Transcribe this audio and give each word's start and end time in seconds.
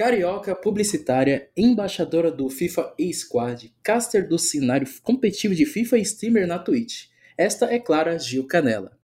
Carioca, 0.00 0.56
publicitária, 0.56 1.50
embaixadora 1.54 2.32
do 2.32 2.48
FIFA 2.48 2.94
eSquad, 2.98 3.70
caster 3.82 4.26
do 4.26 4.38
cenário 4.38 4.88
competitivo 5.02 5.54
de 5.54 5.66
FIFA 5.66 5.98
e 5.98 6.00
streamer 6.00 6.46
na 6.46 6.58
Twitch. 6.58 7.08
Esta 7.36 7.66
é 7.66 7.78
Clara 7.78 8.18
Gil 8.18 8.46
Canela. 8.46 8.98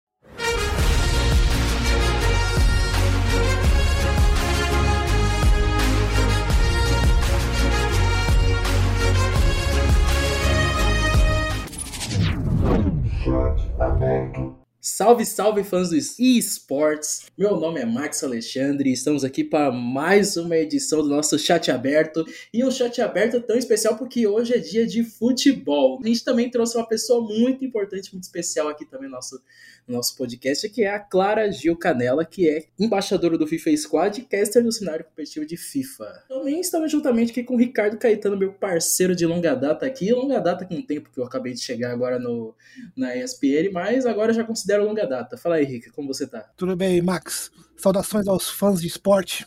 Salve, 14.85 15.25
salve 15.25 15.63
fãs 15.63 15.91
dos 15.91 16.19
eSports! 16.19 17.27
Meu 17.37 17.55
nome 17.55 17.79
é 17.79 17.85
Max 17.85 18.21
Alexandre 18.21 18.89
e 18.89 18.91
estamos 18.91 19.23
aqui 19.23 19.41
para 19.41 19.71
mais 19.71 20.35
uma 20.35 20.57
edição 20.57 21.01
do 21.01 21.07
nosso 21.07 21.39
chat 21.39 21.71
aberto. 21.71 22.25
E 22.53 22.65
um 22.65 22.69
chat 22.69 23.01
aberto 23.01 23.39
tão 23.39 23.55
especial 23.55 23.95
porque 23.95 24.27
hoje 24.27 24.53
é 24.53 24.57
dia 24.57 24.85
de 24.85 25.05
futebol. 25.05 26.01
A 26.03 26.05
gente 26.05 26.25
também 26.25 26.51
trouxe 26.51 26.75
uma 26.75 26.85
pessoa 26.85 27.25
muito 27.25 27.63
importante, 27.63 28.11
muito 28.11 28.25
especial 28.25 28.67
aqui 28.67 28.83
também 28.83 29.07
no 29.07 29.15
nosso, 29.15 29.41
no 29.87 29.95
nosso 29.95 30.15
podcast, 30.15 30.67
que 30.69 30.83
é 30.83 30.93
a 30.93 30.99
Clara 30.99 31.51
Gil 31.51 31.77
Canela, 31.77 32.25
que 32.25 32.49
é 32.49 32.65
embaixadora 32.79 33.37
do 33.37 33.47
FIFA 33.47 33.75
Squad 33.77 34.19
e 34.19 34.23
caster 34.23 34.63
do 34.63 34.71
cenário 34.71 35.05
competitivo 35.05 35.45
de 35.45 35.57
FIFA. 35.57 36.23
Também 36.27 36.59
estamos 36.59 36.91
juntamente 36.91 37.31
aqui 37.31 37.43
com 37.43 37.55
o 37.55 37.57
Ricardo 37.57 37.97
Caetano, 37.97 38.37
meu 38.37 38.53
parceiro 38.53 39.15
de 39.15 39.25
longa 39.25 39.55
data 39.55 39.85
aqui. 39.85 40.11
Longa 40.11 40.39
data 40.39 40.65
com 40.65 40.75
o 40.75 40.83
tempo 40.83 41.09
que 41.11 41.19
eu 41.19 41.23
acabei 41.23 41.53
de 41.53 41.61
chegar 41.61 41.91
agora 41.91 42.19
no, 42.19 42.55
na 42.95 43.15
ESPN, 43.15 43.71
mas 43.71 44.05
agora 44.05 44.33
já 44.33 44.43
considero 44.43 44.85
longa 44.85 45.05
data. 45.05 45.37
Fala 45.37 45.55
aí, 45.55 45.65
Rick, 45.65 45.91
como 45.91 46.07
você 46.07 46.27
tá? 46.27 46.41
Tudo 46.55 46.75
bem, 46.75 47.01
Max? 47.01 47.51
Saudações 47.77 48.27
aos 48.27 48.49
fãs 48.49 48.81
de 48.81 48.87
esporte. 48.87 49.45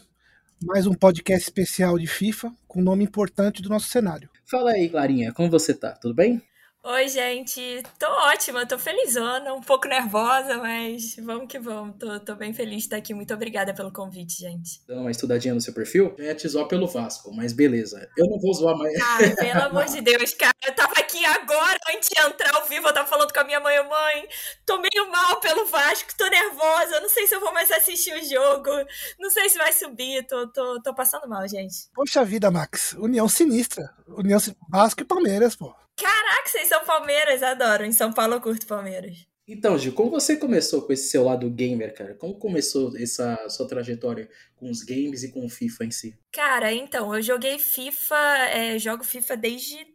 Mais 0.65 0.87
um 0.87 0.95
podcast 0.95 1.45
especial 1.45 1.99
de 1.99 2.07
FIFA 2.07 2.51
com 2.66 2.80
nome 2.80 3.05
importante 3.05 3.61
do 3.61 3.69
nosso 3.69 3.89
cenário. 3.89 4.30
Fala 4.45 4.71
aí, 4.71 4.89
Clarinha, 4.89 5.32
como 5.32 5.51
você 5.51 5.75
tá? 5.75 5.93
Tudo 5.93 6.15
bem? 6.15 6.43
Oi, 6.88 7.09
gente. 7.09 7.82
Tô 7.98 8.06
ótima, 8.06 8.65
tô 8.65 8.79
felizona, 8.79 9.52
um 9.52 9.60
pouco 9.60 9.88
nervosa, 9.88 10.56
mas 10.59 11.16
vamos 11.16 11.48
que 11.48 11.59
vamos. 11.59 11.96
Tô, 11.98 12.20
tô 12.20 12.37
bem 12.37 12.54
feliz 12.54 12.76
de 12.76 12.82
estar 12.82 12.96
aqui. 12.96 13.12
Muito 13.12 13.34
obrigada 13.34 13.74
pelo 13.74 13.90
convite, 13.90 14.38
gente. 14.38 14.80
Dando 14.87 15.01
uma 15.01 15.10
estudadinha 15.10 15.52
no 15.52 15.60
seu 15.60 15.74
perfil, 15.74 16.14
já 16.16 16.26
ia 16.26 16.34
te 16.37 16.46
zoar 16.46 16.68
pelo 16.68 16.87
Vasco, 16.87 17.34
mas 17.34 17.52
beleza. 17.52 18.09
Eu 18.16 18.30
não 18.30 18.38
vou 18.38 18.54
zoar 18.54 18.79
mais. 18.79 18.95
Ah, 19.01 19.18
pelo 19.34 19.62
amor 19.62 19.87
de 19.87 20.01
Deus, 20.01 20.32
cara. 20.34 20.54
Eu 20.64 20.76
tava 20.76 20.92
aqui 20.92 21.24
agora, 21.24 21.76
antes 21.92 22.09
de 22.09 22.20
entrar 22.20 22.54
ao 22.54 22.64
vivo, 22.66 22.87
eu 22.87 22.95
tava 22.95 23.09
falando 23.09 23.32
com 23.32 23.40
a 23.40 23.45
minha 23.45 23.59
mãe. 23.59 23.76
Mãe, 23.82 24.29
tô 24.64 24.79
meio 24.79 25.10
mal 25.10 25.40
pelo 25.40 25.66
Vasco, 25.66 26.10
tô 26.16 26.29
nervosa. 26.29 27.01
Não 27.01 27.09
sei 27.09 27.26
se 27.26 27.34
eu 27.34 27.40
vou 27.40 27.52
mais 27.52 27.68
assistir 27.68 28.14
o 28.14 28.24
jogo. 28.24 28.70
Não 29.18 29.29
sei 29.29 29.48
se 29.48 29.59
vai 29.59 29.73
subir. 29.73 30.24
Tô, 30.29 30.46
tô, 30.52 30.80
tô 30.80 30.95
passando 30.95 31.29
mal, 31.29 31.48
gente. 31.48 31.90
Poxa 31.92 32.24
vida, 32.24 32.48
Max. 32.48 32.92
União 32.92 33.29
sinistra. 33.29 33.92
União 34.07 34.38
Vasco 34.70 35.02
e 35.02 35.04
Palmeiras, 35.04 35.57
pô. 35.57 35.74
Caraca, 35.97 36.49
vocês 36.49 36.69
são 36.69 36.85
Palmeiras, 36.85 37.43
adoro. 37.43 37.85
Em 37.85 37.93
São 37.93 38.13
Paulo 38.13 38.35
eu 38.35 38.41
curto 38.41 38.66
Palmeiras. 38.66 39.27
Então, 39.49 39.79
Gil, 39.79 39.93
como 39.93 40.11
você 40.11 40.37
começou 40.37 40.83
com 40.83 40.93
esse 40.93 41.09
seu 41.09 41.23
lado 41.23 41.49
gamer, 41.49 41.95
cara? 41.95 42.15
Como 42.15 42.37
começou 42.37 42.97
essa 42.97 43.49
sua 43.49 43.69
trajetória 43.69 44.29
com 44.57 44.69
os 44.69 44.83
games 44.83 45.23
e 45.23 45.30
com 45.30 45.47
o 45.47 45.49
FIFA 45.49 45.85
em 45.85 45.91
si? 45.93 46.19
Cara, 46.33 46.73
então, 46.73 47.15
eu 47.15 47.23
joguei 47.23 47.57
FIFA, 47.57 48.16
é, 48.51 48.79
jogo 48.79 49.05
FIFA 49.05 49.37
desde 49.37 49.87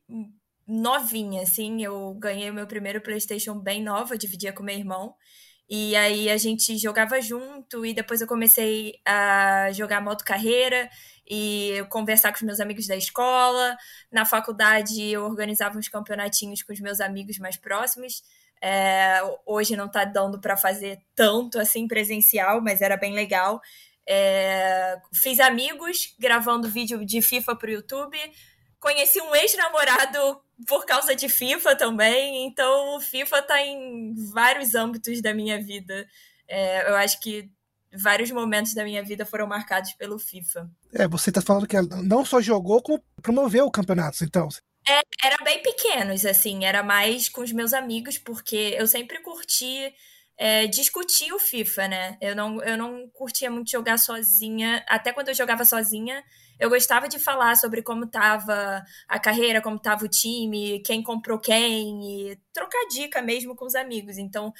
novinha, 0.65 1.41
assim. 1.41 1.83
Eu 1.83 2.13
ganhei 2.13 2.49
o 2.49 2.53
meu 2.53 2.65
primeiro 2.65 3.01
PlayStation 3.01 3.59
bem 3.59 3.83
nova, 3.83 4.17
dividia 4.17 4.53
com 4.53 4.63
meu 4.63 4.75
irmão. 4.75 5.13
E 5.73 5.95
aí 5.95 6.29
a 6.29 6.35
gente 6.35 6.77
jogava 6.77 7.21
junto, 7.21 7.85
e 7.85 7.93
depois 7.93 8.19
eu 8.19 8.27
comecei 8.27 8.99
a 9.05 9.71
jogar 9.71 10.01
moto 10.01 10.25
carreira 10.25 10.89
e 11.25 11.77
conversar 11.89 12.33
com 12.33 12.39
os 12.39 12.41
meus 12.41 12.59
amigos 12.59 12.87
da 12.87 12.97
escola. 12.97 13.77
Na 14.11 14.25
faculdade, 14.25 15.01
eu 15.01 15.23
organizava 15.23 15.77
uns 15.77 15.87
campeonatinhos 15.87 16.61
com 16.61 16.73
os 16.73 16.81
meus 16.81 16.99
amigos 16.99 17.37
mais 17.39 17.55
próximos. 17.55 18.21
É, 18.61 19.21
hoje 19.45 19.77
não 19.77 19.85
está 19.85 20.03
dando 20.03 20.41
para 20.41 20.57
fazer 20.57 20.99
tanto 21.15 21.57
assim 21.57 21.87
presencial, 21.87 22.59
mas 22.59 22.81
era 22.81 22.97
bem 22.97 23.13
legal. 23.13 23.61
É, 24.05 24.99
fiz 25.13 25.39
amigos 25.39 26.13
gravando 26.19 26.67
vídeo 26.67 27.05
de 27.05 27.21
FIFA 27.21 27.55
para 27.55 27.69
o 27.69 27.73
YouTube. 27.73 28.17
Conheci 28.77 29.21
um 29.21 29.33
ex-namorado 29.33 30.41
por 30.67 30.85
causa 30.85 31.15
de 31.15 31.29
FIFA 31.29 31.75
também. 31.75 32.45
Então, 32.45 32.95
o 32.95 33.01
FIFA 33.01 33.39
está 33.39 33.61
em 33.61 34.13
vários 34.33 34.75
âmbitos 34.75 35.21
da 35.21 35.33
minha 35.33 35.61
vida. 35.61 36.07
É, 36.47 36.89
eu 36.89 36.95
acho 36.95 37.19
que 37.19 37.49
vários 37.93 38.31
momentos 38.31 38.73
da 38.73 38.83
minha 38.83 39.03
vida 39.03 39.25
foram 39.25 39.47
marcados 39.47 39.93
pelo 39.93 40.17
FIFA. 40.17 40.69
É, 40.93 41.07
você 41.07 41.29
está 41.29 41.41
falando 41.41 41.67
que 41.67 41.79
não 42.03 42.25
só 42.25 42.41
jogou, 42.41 42.81
como 42.81 43.03
promoveu 43.21 43.69
campeonatos, 43.69 44.21
então. 44.21 44.47
É, 44.87 45.01
era 45.23 45.37
bem 45.43 45.61
pequenos, 45.61 46.25
assim, 46.25 46.65
era 46.65 46.81
mais 46.81 47.29
com 47.29 47.41
os 47.41 47.51
meus 47.51 47.73
amigos, 47.73 48.17
porque 48.17 48.75
eu 48.77 48.87
sempre 48.87 49.21
curti 49.21 49.93
é, 50.37 50.65
discutir 50.65 51.31
o 51.33 51.39
FIFA, 51.39 51.87
né? 51.87 52.17
Eu 52.19 52.35
não, 52.35 52.61
eu 52.63 52.77
não 52.77 53.07
curtia 53.09 53.51
muito 53.51 53.69
jogar 53.69 53.97
sozinha, 53.99 54.83
até 54.87 55.13
quando 55.13 55.29
eu 55.29 55.35
jogava 55.35 55.63
sozinha, 55.65 56.23
eu 56.61 56.69
gostava 56.69 57.09
de 57.09 57.17
falar 57.17 57.55
sobre 57.57 57.81
como 57.81 58.05
tava 58.05 58.85
a 59.07 59.19
carreira, 59.19 59.59
como 59.59 59.79
tava 59.79 60.05
o 60.05 60.07
time, 60.07 60.79
quem 60.85 61.01
comprou 61.01 61.39
quem, 61.39 62.31
e 62.31 62.39
trocar 62.53 62.87
dica 62.91 63.19
mesmo 63.19 63.55
com 63.55 63.65
os 63.65 63.73
amigos. 63.73 64.19
Então, 64.19 64.53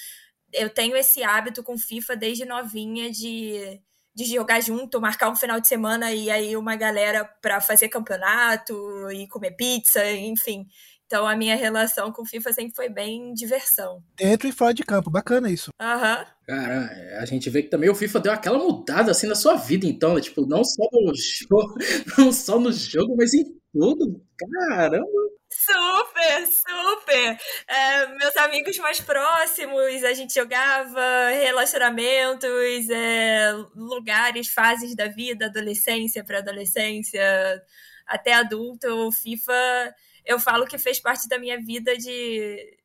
eu 0.51 0.67
tenho 0.73 0.95
esse 0.97 1.23
hábito 1.23 1.63
com 1.63 1.77
FIFA 1.77 2.15
desde 2.15 2.43
novinha 2.43 3.11
de, 3.11 3.79
de 4.15 4.25
jogar 4.25 4.61
junto, 4.61 4.99
marcar 4.99 5.29
um 5.29 5.35
final 5.35 5.61
de 5.61 5.67
semana 5.67 6.11
e 6.11 6.31
aí 6.31 6.57
uma 6.57 6.75
galera 6.75 7.23
para 7.39 7.61
fazer 7.61 7.87
campeonato 7.87 8.73
e 9.11 9.27
comer 9.27 9.51
pizza, 9.51 10.03
enfim. 10.11 10.65
Então 11.11 11.27
a 11.27 11.35
minha 11.35 11.57
relação 11.57 12.09
com 12.09 12.23
FIFA 12.23 12.53
sempre 12.53 12.73
foi 12.73 12.87
bem 12.87 13.33
diversão. 13.33 14.01
Dentro 14.15 14.47
e 14.47 14.51
fora 14.53 14.73
de 14.73 14.81
campo, 14.81 15.09
bacana 15.09 15.51
isso. 15.51 15.69
Aham. 15.77 16.19
Uhum. 16.19 16.25
Cara, 16.47 17.19
a 17.19 17.25
gente 17.25 17.49
vê 17.49 17.63
que 17.63 17.69
também 17.69 17.89
o 17.89 17.95
FIFA 17.95 18.19
deu 18.21 18.31
aquela 18.31 18.57
mudada 18.57 19.11
assim 19.11 19.27
na 19.27 19.35
sua 19.35 19.55
vida, 19.55 19.85
então, 19.85 20.15
né? 20.15 20.21
Tipo, 20.21 20.45
não 20.45 20.63
só 20.63 20.87
no 20.89 21.13
jogo, 21.13 21.75
não 22.17 22.31
só 22.31 22.57
no 22.57 22.71
jogo, 22.71 23.13
mas 23.17 23.33
em 23.33 23.43
tudo. 23.73 24.23
Caramba! 24.37 25.05
Super, 25.49 26.47
super. 26.47 27.37
É, 27.67 28.07
meus 28.15 28.37
amigos 28.37 28.77
mais 28.77 29.01
próximos, 29.01 30.05
a 30.05 30.13
gente 30.13 30.33
jogava 30.33 31.29
relacionamentos, 31.29 32.89
é, 32.89 33.51
lugares, 33.75 34.47
fases 34.47 34.95
da 34.95 35.09
vida, 35.09 35.47
adolescência 35.47 36.23
para 36.23 36.37
adolescência, 36.37 37.21
até 38.07 38.31
adulto. 38.31 38.87
O 38.87 39.11
FIFA, 39.11 39.93
eu 40.25 40.39
falo 40.39 40.65
que 40.65 40.77
fez 40.77 40.99
parte 40.99 41.27
da 41.27 41.39
minha 41.39 41.59
vida 41.59 41.97
de 41.97 42.77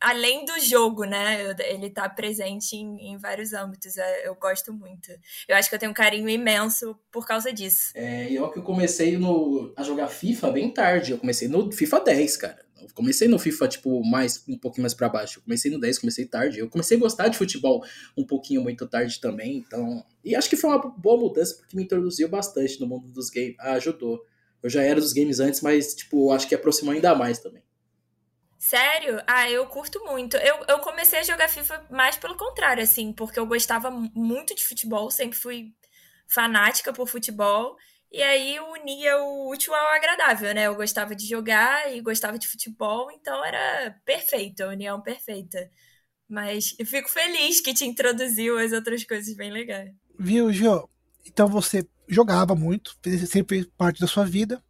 além 0.00 0.44
do 0.44 0.58
jogo, 0.60 1.04
né? 1.04 1.54
Ele 1.68 1.90
tá 1.90 2.08
presente 2.08 2.74
em, 2.74 3.12
em, 3.12 3.18
vários 3.18 3.52
âmbitos. 3.52 3.98
É, 3.98 4.26
eu 4.26 4.34
gosto 4.34 4.72
muito. 4.72 5.10
Eu 5.46 5.56
acho 5.56 5.68
que 5.68 5.74
eu 5.74 5.78
tenho 5.78 5.92
um 5.92 5.94
carinho 5.94 6.28
imenso 6.28 6.96
por 7.12 7.26
causa 7.26 7.52
disso. 7.52 7.92
É, 7.94 8.32
eu 8.32 8.50
que 8.50 8.58
eu 8.58 8.62
comecei 8.62 9.18
no, 9.18 9.72
a 9.76 9.82
jogar 9.82 10.08
FIFA 10.08 10.50
bem 10.50 10.72
tarde. 10.72 11.12
Eu 11.12 11.18
comecei 11.18 11.48
no 11.48 11.70
FIFA 11.70 12.00
10, 12.00 12.36
cara. 12.38 12.70
Eu 12.80 12.88
comecei 12.94 13.28
no 13.28 13.38
FIFA, 13.38 13.68
tipo, 13.68 14.02
mais 14.02 14.42
um 14.48 14.56
pouquinho 14.56 14.82
mais 14.82 14.94
para 14.94 15.08
baixo. 15.08 15.38
Eu 15.38 15.42
comecei 15.42 15.70
no 15.70 15.78
10, 15.78 15.98
comecei 15.98 16.24
tarde. 16.24 16.58
Eu 16.58 16.70
comecei 16.70 16.96
a 16.96 17.00
gostar 17.00 17.28
de 17.28 17.36
futebol 17.36 17.84
um 18.16 18.24
pouquinho 18.24 18.62
muito 18.62 18.86
tarde 18.86 19.20
também. 19.20 19.58
Então. 19.58 20.02
E 20.24 20.34
acho 20.34 20.48
que 20.48 20.56
foi 20.56 20.70
uma 20.70 20.78
boa 20.78 21.20
mudança, 21.20 21.56
porque 21.56 21.76
me 21.76 21.82
introduziu 21.82 22.28
bastante 22.28 22.80
no 22.80 22.86
mundo 22.86 23.08
dos 23.08 23.28
games. 23.28 23.54
Ah, 23.58 23.72
ajudou. 23.72 24.24
Eu 24.62 24.70
já 24.70 24.82
era 24.82 25.00
dos 25.00 25.12
games 25.12 25.40
antes, 25.40 25.60
mas, 25.60 25.94
tipo, 25.94 26.30
acho 26.32 26.48
que 26.48 26.54
aproximou 26.54 26.94
ainda 26.94 27.14
mais 27.14 27.38
também. 27.38 27.62
Sério? 28.58 29.22
Ah, 29.26 29.50
eu 29.50 29.66
curto 29.66 30.04
muito. 30.04 30.36
Eu, 30.36 30.64
eu 30.68 30.78
comecei 30.80 31.18
a 31.18 31.22
jogar 31.22 31.48
FIFA 31.48 31.86
mais 31.90 32.16
pelo 32.18 32.36
contrário, 32.36 32.82
assim, 32.82 33.10
porque 33.10 33.38
eu 33.38 33.46
gostava 33.46 33.90
muito 33.90 34.54
de 34.54 34.62
futebol, 34.62 35.10
sempre 35.10 35.38
fui 35.38 35.74
fanática 36.28 36.92
por 36.92 37.08
futebol. 37.08 37.76
E 38.12 38.22
aí 38.22 38.58
unia 38.60 39.16
o 39.18 39.50
útil 39.50 39.72
ao 39.74 39.94
agradável, 39.94 40.52
né? 40.52 40.66
Eu 40.66 40.74
gostava 40.74 41.14
de 41.14 41.26
jogar 41.26 41.94
e 41.94 42.00
gostava 42.00 42.38
de 42.38 42.48
futebol, 42.48 43.10
então 43.10 43.42
era 43.44 43.98
perfeito, 44.04 44.62
a 44.62 44.68
união 44.68 45.00
perfeita. 45.00 45.70
Mas 46.28 46.74
eu 46.78 46.84
fico 46.84 47.08
feliz 47.08 47.60
que 47.60 47.72
te 47.72 47.86
introduziu 47.86 48.58
as 48.58 48.72
outras 48.72 49.04
coisas 49.04 49.34
bem 49.34 49.50
legais. 49.50 49.90
Viu, 50.18 50.52
Gio? 50.52 50.88
Então 51.24 51.48
você 51.48 51.86
jogava 52.10 52.54
muito, 52.54 52.96
sempre 53.26 53.64
parte 53.78 54.00
da 54.00 54.06
sua 54.06 54.24
vida. 54.24 54.62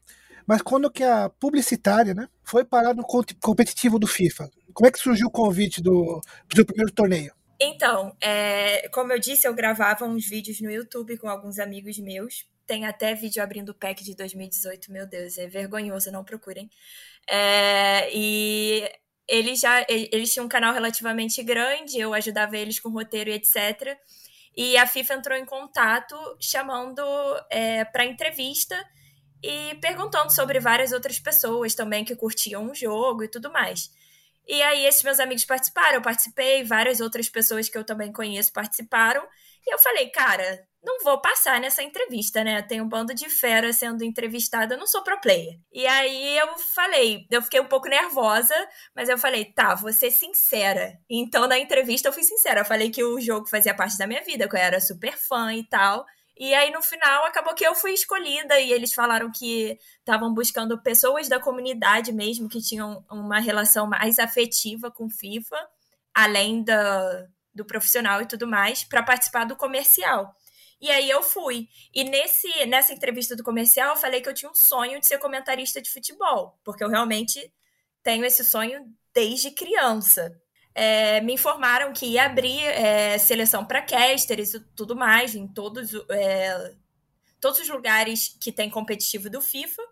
Mas 0.46 0.62
quando 0.62 0.90
que 0.90 1.02
a 1.02 1.28
publicitária, 1.28 2.12
né, 2.12 2.28
foi 2.42 2.64
parar 2.64 2.94
no 2.94 3.04
competitivo 3.40 3.98
do 3.98 4.06
FIFA? 4.06 4.50
Como 4.72 4.86
é 4.86 4.90
que 4.90 4.98
surgiu 4.98 5.28
o 5.28 5.30
convite 5.30 5.82
do, 5.82 6.20
do 6.48 6.56
seu 6.56 6.64
primeiro 6.64 6.92
torneio? 6.92 7.32
Então, 7.60 8.16
é, 8.20 8.88
como 8.88 9.12
eu 9.12 9.18
disse, 9.18 9.46
eu 9.46 9.54
gravava 9.54 10.06
uns 10.06 10.26
vídeos 10.26 10.60
no 10.60 10.70
YouTube 10.70 11.18
com 11.18 11.28
alguns 11.28 11.58
amigos 11.58 11.98
meus. 11.98 12.46
Tem 12.66 12.86
até 12.86 13.14
vídeo 13.14 13.42
abrindo 13.42 13.70
o 13.70 13.74
pack 13.74 14.02
de 14.02 14.14
2018, 14.14 14.90
meu 14.90 15.06
Deus, 15.06 15.36
é 15.36 15.46
vergonhoso, 15.46 16.10
não 16.10 16.24
procurem. 16.24 16.70
É, 17.28 18.08
e 18.12 18.88
eles 19.28 19.60
já 19.60 19.84
eles 19.88 20.32
tinham 20.32 20.46
um 20.46 20.48
canal 20.48 20.72
relativamente 20.72 21.42
grande, 21.42 21.98
eu 22.00 22.14
ajudava 22.14 22.56
eles 22.56 22.80
com 22.80 22.88
roteiro 22.88 23.30
e 23.30 23.34
etc. 23.34 23.96
e 24.56 24.76
a 24.76 24.86
FIFA 24.86 25.14
entrou 25.14 25.38
em 25.38 25.44
contato 25.44 26.16
chamando 26.40 27.02
é, 27.50 27.84
para 27.84 28.04
entrevista 28.04 28.76
e 29.42 29.74
perguntando 29.80 30.32
sobre 30.32 30.60
várias 30.60 30.92
outras 30.92 31.18
pessoas 31.18 31.74
também 31.74 32.04
que 32.04 32.16
curtiam 32.16 32.70
o 32.70 32.74
jogo 32.74 33.24
e 33.24 33.28
tudo 33.28 33.50
mais. 33.52 33.90
E 34.46 34.60
aí 34.62 34.84
esses 34.84 35.02
meus 35.02 35.20
amigos 35.20 35.44
participaram, 35.44 35.94
eu 35.94 36.02
participei, 36.02 36.64
várias 36.64 37.00
outras 37.00 37.28
pessoas 37.28 37.68
que 37.68 37.78
eu 37.78 37.84
também 37.84 38.12
conheço 38.12 38.52
participaram. 38.52 39.22
E 39.66 39.72
eu 39.72 39.78
falei, 39.78 40.10
cara, 40.10 40.66
não 40.82 41.02
vou 41.04 41.20
passar 41.20 41.60
nessa 41.60 41.82
entrevista, 41.82 42.42
né? 42.42 42.62
Tem 42.62 42.80
um 42.80 42.88
bando 42.88 43.14
de 43.14 43.28
fera 43.28 43.72
sendo 43.72 44.02
entrevistada, 44.02 44.74
eu 44.74 44.78
não 44.78 44.86
sou 44.86 45.02
pro 45.02 45.20
player. 45.20 45.58
E 45.72 45.86
aí 45.86 46.38
eu 46.38 46.56
falei, 46.58 47.26
eu 47.30 47.42
fiquei 47.42 47.60
um 47.60 47.68
pouco 47.68 47.88
nervosa, 47.88 48.54
mas 48.94 49.08
eu 49.08 49.18
falei, 49.18 49.44
tá, 49.44 49.74
vou 49.74 49.92
ser 49.92 50.10
sincera. 50.10 50.98
Então 51.08 51.46
na 51.46 51.58
entrevista 51.58 52.08
eu 52.08 52.12
fui 52.12 52.22
sincera, 52.22 52.60
eu 52.60 52.64
falei 52.64 52.90
que 52.90 53.04
o 53.04 53.20
jogo 53.20 53.46
fazia 53.46 53.74
parte 53.74 53.98
da 53.98 54.06
minha 54.06 54.22
vida, 54.24 54.48
que 54.48 54.56
eu 54.56 54.60
era 54.60 54.80
super 54.80 55.16
fã 55.16 55.54
e 55.54 55.64
tal. 55.64 56.04
E 56.40 56.54
aí, 56.54 56.70
no 56.70 56.80
final, 56.80 57.26
acabou 57.26 57.54
que 57.54 57.66
eu 57.66 57.74
fui 57.74 57.92
escolhida 57.92 58.58
e 58.58 58.72
eles 58.72 58.94
falaram 58.94 59.30
que 59.30 59.78
estavam 59.98 60.32
buscando 60.32 60.80
pessoas 60.82 61.28
da 61.28 61.38
comunidade 61.38 62.12
mesmo 62.12 62.48
que 62.48 62.62
tinham 62.62 63.04
uma 63.10 63.38
relação 63.38 63.86
mais 63.86 64.18
afetiva 64.18 64.90
com 64.90 65.10
FIFA, 65.10 65.58
além 66.14 66.64
da, 66.64 67.26
do 67.54 67.62
profissional 67.62 68.22
e 68.22 68.26
tudo 68.26 68.46
mais, 68.46 68.82
para 68.82 69.02
participar 69.02 69.44
do 69.44 69.54
comercial. 69.54 70.34
E 70.80 70.90
aí 70.90 71.10
eu 71.10 71.22
fui. 71.22 71.68
E 71.94 72.04
nesse, 72.04 72.66
nessa 72.66 72.92
entrevista 72.92 73.36
do 73.36 73.44
comercial, 73.44 73.90
eu 73.90 74.00
falei 74.00 74.20
que 74.20 74.28
eu 74.28 74.34
tinha 74.34 74.50
um 74.50 74.54
sonho 74.54 74.98
de 75.00 75.06
ser 75.06 75.18
comentarista 75.18 75.80
de 75.80 75.90
futebol, 75.90 76.58
porque 76.64 76.82
eu 76.82 76.88
realmente 76.88 77.52
tenho 78.02 78.24
esse 78.24 78.44
sonho 78.44 78.86
desde 79.12 79.50
criança 79.50 80.40
é, 80.74 81.20
me 81.20 81.34
informaram 81.34 81.92
que 81.92 82.06
ia 82.06 82.26
abrir 82.26 82.62
é, 82.62 83.18
seleção 83.18 83.64
para 83.64 83.82
casters 83.82 84.54
e 84.54 84.60
tudo 84.74 84.94
mais 84.94 85.34
em 85.34 85.46
todos, 85.46 85.90
é, 86.10 86.74
todos 87.40 87.60
os 87.60 87.68
lugares 87.68 88.36
que 88.40 88.52
tem 88.52 88.70
competitivo 88.70 89.28
do 89.28 89.40
FIFA, 89.40 89.82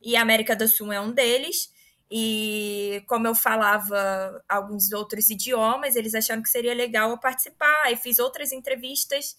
e 0.00 0.16
a 0.16 0.22
América 0.22 0.56
do 0.56 0.66
Sul 0.66 0.92
é 0.92 1.00
um 1.00 1.12
deles. 1.12 1.70
E 2.10 3.02
como 3.06 3.26
eu 3.26 3.34
falava 3.34 4.42
alguns 4.48 4.92
outros 4.92 5.30
idiomas, 5.30 5.96
eles 5.96 6.14
acharam 6.14 6.42
que 6.42 6.50
seria 6.50 6.74
legal 6.74 7.10
eu 7.10 7.18
participar. 7.18 7.82
Aí 7.84 7.96
fiz 7.96 8.18
outras 8.18 8.52
entrevistas. 8.52 9.36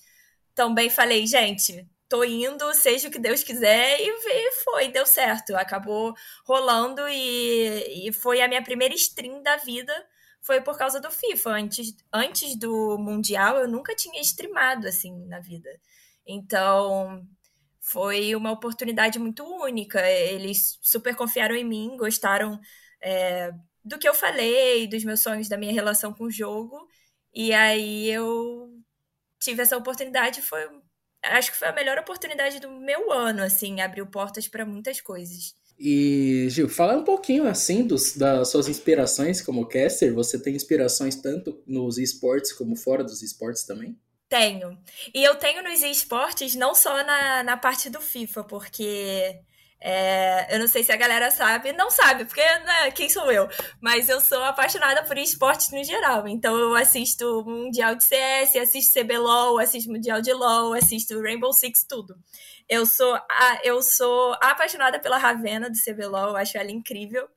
Também 0.55 0.89
falei, 0.89 1.25
gente, 1.25 1.87
tô 2.07 2.23
indo, 2.23 2.73
seja 2.73 3.07
o 3.07 3.11
que 3.11 3.19
Deus 3.19 3.43
quiser, 3.43 3.99
e 3.99 4.51
foi, 4.63 4.87
deu 4.89 5.05
certo. 5.05 5.55
Acabou 5.55 6.13
rolando 6.45 7.07
e, 7.09 8.07
e 8.07 8.13
foi 8.13 8.41
a 8.41 8.47
minha 8.47 8.63
primeira 8.63 8.93
stream 8.95 9.41
da 9.41 9.57
vida 9.57 9.93
foi 10.43 10.61
por 10.61 10.77
causa 10.77 10.99
do 10.99 11.09
FIFA. 11.09 11.51
Antes, 11.51 11.95
antes 12.13 12.55
do 12.57 12.97
Mundial, 12.99 13.57
eu 13.57 13.67
nunca 13.67 13.95
tinha 13.95 14.21
streamado 14.21 14.87
assim 14.87 15.25
na 15.25 15.39
vida. 15.39 15.69
Então, 16.27 17.25
foi 17.79 18.35
uma 18.35 18.51
oportunidade 18.51 19.17
muito 19.19 19.43
única. 19.45 19.99
Eles 20.07 20.77
super 20.81 21.15
confiaram 21.15 21.55
em 21.55 21.63
mim, 21.63 21.97
gostaram 21.97 22.59
é, 23.01 23.51
do 23.83 23.97
que 23.97 24.07
eu 24.07 24.13
falei, 24.13 24.87
dos 24.87 25.03
meus 25.03 25.21
sonhos, 25.21 25.49
da 25.49 25.57
minha 25.57 25.73
relação 25.73 26.13
com 26.13 26.25
o 26.25 26.31
jogo. 26.31 26.87
E 27.33 27.53
aí 27.53 28.09
eu 28.09 28.69
tive 29.43 29.61
essa 29.61 29.77
oportunidade, 29.77 30.41
foi 30.41 30.67
acho 31.23 31.51
que 31.51 31.57
foi 31.57 31.67
a 31.67 31.73
melhor 31.73 31.97
oportunidade 31.97 32.59
do 32.59 32.69
meu 32.69 33.11
ano, 33.11 33.43
assim, 33.43 33.79
abriu 33.79 34.05
portas 34.05 34.47
para 34.47 34.65
muitas 34.65 34.99
coisas. 34.99 35.55
E, 35.79 36.47
Gil, 36.49 36.69
fala 36.69 36.97
um 36.97 37.03
pouquinho 37.03 37.47
assim 37.47 37.85
dos, 37.85 38.15
das 38.15 38.49
suas 38.49 38.67
inspirações 38.67 39.41
como 39.41 39.65
caster. 39.65 40.13
Você 40.13 40.39
tem 40.39 40.55
inspirações 40.55 41.15
tanto 41.15 41.63
nos 41.65 41.97
esportes 41.97 42.53
como 42.53 42.75
fora 42.75 43.03
dos 43.03 43.23
esportes 43.23 43.63
também? 43.63 43.97
Tenho. 44.29 44.77
E 45.13 45.23
eu 45.23 45.35
tenho 45.35 45.63
nos 45.63 45.81
esportes 45.81 46.55
não 46.55 46.75
só 46.75 47.03
na, 47.03 47.43
na 47.43 47.57
parte 47.57 47.89
do 47.89 48.01
FIFA, 48.01 48.43
porque 48.43 49.39
é, 49.85 50.47
eu 50.55 50.59
não 50.59 50.67
sei 50.67 50.81
se 50.81 50.93
a 50.93 50.95
galera 50.95 51.29
sabe, 51.29 51.73
não 51.73 51.91
sabe, 51.91 52.23
porque 52.23 52.41
né, 52.41 52.89
quem 52.91 53.09
sou 53.09 53.29
eu? 53.29 53.49
Mas 53.81 54.07
eu 54.07 54.21
sou 54.21 54.41
apaixonada 54.41 55.03
por 55.03 55.17
esportes 55.17 55.71
no 55.71 55.83
geral. 55.83 56.25
Então 56.25 56.57
eu 56.57 56.73
assisto 56.73 57.43
Mundial 57.45 57.93
de 57.93 58.05
CS, 58.05 58.55
assisto 58.55 58.97
CBLOL, 58.97 59.59
assisto 59.59 59.91
Mundial 59.91 60.21
de 60.21 60.31
LOL, 60.31 60.73
assisto 60.73 61.21
Rainbow 61.21 61.51
Six, 61.51 61.83
tudo. 61.83 62.15
Eu 62.69 62.85
sou, 62.85 63.13
a, 63.13 63.59
eu 63.65 63.81
sou 63.81 64.33
apaixonada 64.41 65.01
pela 65.01 65.17
Ravena 65.17 65.69
do 65.69 65.75
CBLOL, 65.77 66.37
acho 66.37 66.57
ela 66.57 66.71
incrível. 66.71 67.27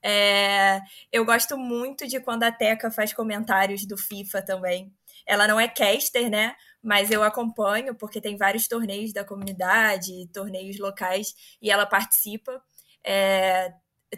É, 0.00 0.80
eu 1.10 1.24
gosto 1.24 1.58
muito 1.58 2.06
de 2.06 2.20
quando 2.20 2.44
a 2.44 2.52
Teca 2.52 2.88
faz 2.92 3.12
comentários 3.12 3.84
do 3.84 3.98
FIFA 3.98 4.42
também. 4.42 4.92
Ela 5.26 5.48
não 5.48 5.58
é 5.58 5.66
caster, 5.66 6.30
né? 6.30 6.54
Mas 6.82 7.10
eu 7.10 7.22
acompanho, 7.22 7.94
porque 7.94 8.20
tem 8.20 8.36
vários 8.36 8.66
torneios 8.66 9.12
da 9.12 9.24
comunidade, 9.24 10.28
torneios 10.32 10.78
locais, 10.78 11.34
e 11.60 11.70
ela 11.70 11.86
participa. 11.86 12.62
É, 13.04 13.72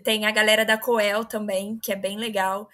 tem 0.05 0.27
a 0.27 0.31
galera 0.31 0.65
da 0.65 0.79
Coel 0.79 1.25
também, 1.25 1.79
que 1.83 1.93
é 1.93 1.97
bem 1.97 2.17
legal. 2.17 2.69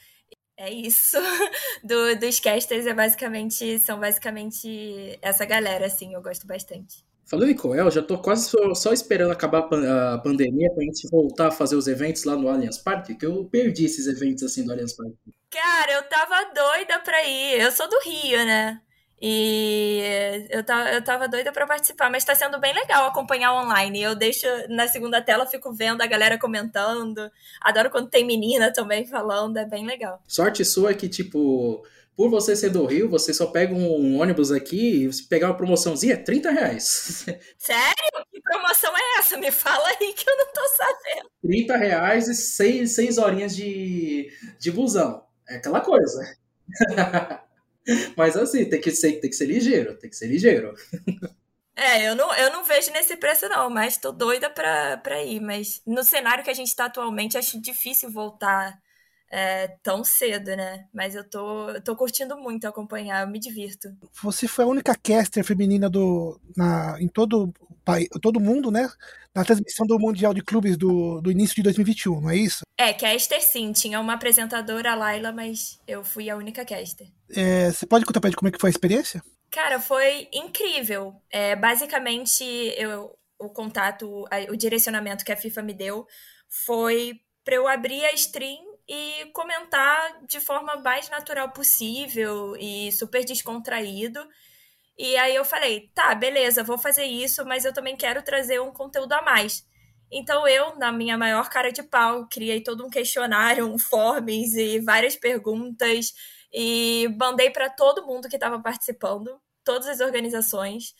É 0.56 0.70
isso. 0.70 1.17
Do, 1.85 2.19
dos 2.19 2.40
casters 2.40 2.87
é 2.87 2.93
basicamente, 2.93 3.79
são 3.79 4.00
basicamente 4.00 5.19
essa 5.23 5.44
galera, 5.44 5.87
assim, 5.87 6.14
eu 6.14 6.20
gosto 6.20 6.46
bastante. 6.46 7.06
Falando 7.29 7.50
em 7.50 7.55
Coel, 7.55 7.91
já 7.91 8.02
tô 8.02 8.19
quase 8.19 8.49
só, 8.49 8.75
só 8.75 8.93
esperando 8.93 9.31
acabar 9.31 9.69
a, 9.70 10.14
a 10.14 10.19
pandemia 10.19 10.73
pra 10.73 10.82
gente 10.82 11.06
voltar 11.11 11.49
a 11.49 11.50
fazer 11.50 11.76
os 11.76 11.87
eventos 11.87 12.25
lá 12.25 12.34
no 12.34 12.49
Allianz 12.49 12.79
Parque, 12.79 13.14
que 13.14 13.26
eu 13.26 13.44
perdi 13.44 13.84
esses 13.84 14.06
eventos 14.06 14.43
assim 14.43 14.64
do 14.64 14.73
Allianz 14.73 14.94
Parque. 14.94 15.14
Cara, 15.50 15.93
eu 15.93 16.02
tava 16.08 16.52
doida 16.55 16.99
pra 17.00 17.23
ir. 17.25 17.61
Eu 17.61 17.70
sou 17.70 17.88
do 17.88 18.00
Rio, 18.00 18.44
né? 18.46 18.81
E 19.20 20.47
eu 20.50 20.62
tava, 20.62 20.91
eu 20.91 21.03
tava 21.03 21.29
doida 21.29 21.53
para 21.53 21.67
participar, 21.67 22.11
mas 22.11 22.25
tá 22.25 22.35
sendo 22.35 22.61
bem 22.61 22.73
legal 22.73 23.06
acompanhar 23.06 23.53
online. 23.53 24.00
Eu 24.00 24.15
deixo 24.15 24.47
na 24.69 24.87
segunda 24.87 25.20
tela, 25.20 25.47
fico 25.47 25.73
vendo 25.73 26.03
a 26.03 26.06
galera 26.06 26.38
comentando. 26.38 27.31
Adoro 27.61 27.91
quando 27.91 28.09
tem 28.09 28.25
menina 28.25 28.73
também 28.73 29.06
falando, 29.06 29.56
é 29.56 29.65
bem 29.65 29.85
legal. 29.85 30.23
Sorte 30.26 30.65
sua 30.65 30.93
é 30.93 30.94
que, 30.94 31.09
tipo, 31.09 31.85
por 32.17 32.31
você 32.31 32.55
ser 32.55 32.70
do 32.70 32.87
Rio, 32.87 33.09
você 33.09 33.35
só 33.35 33.47
pega 33.47 33.75
um 33.75 34.20
ônibus 34.20 34.53
aqui 34.53 35.05
e 35.05 35.12
se 35.12 35.29
pegar 35.29 35.49
uma 35.49 35.56
promoçãozinha, 35.56 36.15
é 36.15 36.17
30 36.17 36.50
reais. 36.50 37.26
Sério? 37.59 38.26
Que 38.31 38.41
promoção 38.41 38.93
é 38.97 39.19
essa? 39.19 39.37
Me 39.37 39.50
fala 39.50 39.88
aí 39.88 40.12
que 40.12 40.31
eu 40.31 40.37
não 40.37 40.53
tô 40.53 40.61
sabendo. 40.69 41.31
30 41.43 41.76
reais 41.76 42.29
e 42.29 42.35
6, 42.35 42.94
6 42.94 43.19
horinhas 43.19 43.56
de, 43.56 44.31
de 44.61 44.70
busão. 44.70 45.25
É 45.49 45.56
aquela 45.56 45.81
coisa. 45.81 46.37
Mas 48.17 48.37
assim, 48.37 48.64
tem 48.69 48.81
que, 48.81 48.90
ser, 48.90 49.20
tem 49.20 49.31
que 49.31 49.37
ser 49.37 49.46
ligeiro, 49.46 49.96
tem 49.99 50.11
que 50.11 50.17
ser 50.17 50.26
ligeiro. 50.26 50.75
É, 51.75 52.08
eu 52.08 52.17
não, 52.17 52.35
eu 52.35 52.52
não 52.52 52.64
vejo 52.64 52.90
nesse 52.90 53.17
preço 53.17 53.49
não, 53.49 53.70
mas 53.70 53.96
tô 53.96 54.11
doida 54.11 54.50
pra, 54.50 54.96
pra 54.96 55.23
ir. 55.23 55.40
Mas 55.40 55.81
no 55.87 56.02
cenário 56.02 56.43
que 56.43 56.51
a 56.51 56.55
gente 56.55 56.74
tá 56.74 56.86
atualmente, 56.86 57.39
acho 57.39 57.60
difícil 57.60 58.10
voltar 58.10 58.77
é, 59.31 59.69
tão 59.82 60.03
cedo, 60.03 60.56
né? 60.56 60.86
Mas 60.93 61.15
eu 61.15 61.22
tô, 61.22 61.70
eu 61.70 61.81
tô 61.81 61.94
curtindo 61.94 62.36
muito 62.36 62.67
acompanhar, 62.67 63.22
eu 63.22 63.29
me 63.29 63.39
divirto. 63.39 63.89
Você 64.22 64.48
foi 64.48 64.65
a 64.65 64.69
única 64.69 64.94
caster 64.94 65.44
feminina 65.44 65.89
do, 65.89 66.41
na, 66.56 67.01
em 67.01 67.08
todo 67.08 67.53
todo 68.20 68.40
mundo, 68.40 68.70
né? 68.70 68.88
Na 69.34 69.44
transmissão 69.44 69.86
do 69.86 69.98
Mundial 69.98 70.34
de 70.34 70.42
Clubes 70.42 70.76
do, 70.76 71.20
do 71.20 71.30
início 71.30 71.56
de 71.56 71.62
2021, 71.62 72.20
não 72.20 72.30
é 72.30 72.36
isso? 72.36 72.62
É, 72.76 72.92
caster 72.92 73.42
sim, 73.42 73.72
tinha 73.72 74.00
uma 74.00 74.14
apresentadora, 74.14 74.92
a 74.92 74.94
Laila, 74.94 75.32
mas 75.32 75.78
eu 75.86 76.04
fui 76.04 76.30
a 76.30 76.36
única 76.36 76.64
caster. 76.64 77.08
É, 77.34 77.70
você 77.70 77.86
pode 77.86 78.04
contar 78.04 78.20
pra 78.20 78.30
gente 78.30 78.38
como 78.38 78.48
é 78.48 78.52
que 78.52 78.60
foi 78.60 78.68
a 78.68 78.70
experiência? 78.70 79.22
Cara, 79.50 79.80
foi 79.80 80.28
incrível. 80.32 81.14
É, 81.30 81.56
basicamente, 81.56 82.44
eu, 82.76 83.10
o 83.38 83.48
contato, 83.48 84.24
o 84.50 84.56
direcionamento 84.56 85.24
que 85.24 85.32
a 85.32 85.36
FIFA 85.36 85.62
me 85.62 85.74
deu 85.74 86.06
foi 86.48 87.20
para 87.44 87.54
eu 87.54 87.66
abrir 87.66 88.04
a 88.04 88.12
stream 88.12 88.68
e 88.88 89.26
comentar 89.32 90.24
de 90.26 90.40
forma 90.40 90.76
mais 90.76 91.08
natural 91.10 91.50
possível 91.50 92.56
e 92.58 92.90
super 92.92 93.24
descontraído. 93.24 94.20
E 94.98 95.17
aí 95.17 95.34
eu 95.34 95.44
falei, 95.44 95.90
tá, 95.94 96.14
beleza, 96.14 96.64
vou 96.64 96.76
fazer 96.76 97.05
isso, 97.05 97.44
mas 97.44 97.64
eu 97.64 97.72
também 97.72 97.96
quero 97.96 98.22
trazer 98.22 98.60
um 98.60 98.72
conteúdo 98.72 99.12
a 99.12 99.22
mais. 99.22 99.64
Então 100.10 100.48
eu, 100.48 100.76
na 100.76 100.90
minha 100.90 101.17
maior 101.17 101.48
cara 101.48 101.70
de 101.70 101.82
pau, 101.82 102.26
criei 102.28 102.62
todo 102.62 102.84
um 102.84 102.90
questionário, 102.90 103.67
um 103.67 103.78
forms 103.78 104.55
e 104.55 104.81
várias 104.81 105.14
perguntas 105.14 106.12
e 106.52 107.08
mandei 107.19 107.50
para 107.50 107.69
todo 107.70 108.06
mundo 108.06 108.28
que 108.28 108.36
estava 108.36 108.60
participando, 108.60 109.40
todas 109.62 109.86
as 109.86 110.00
organizações, 110.00 110.94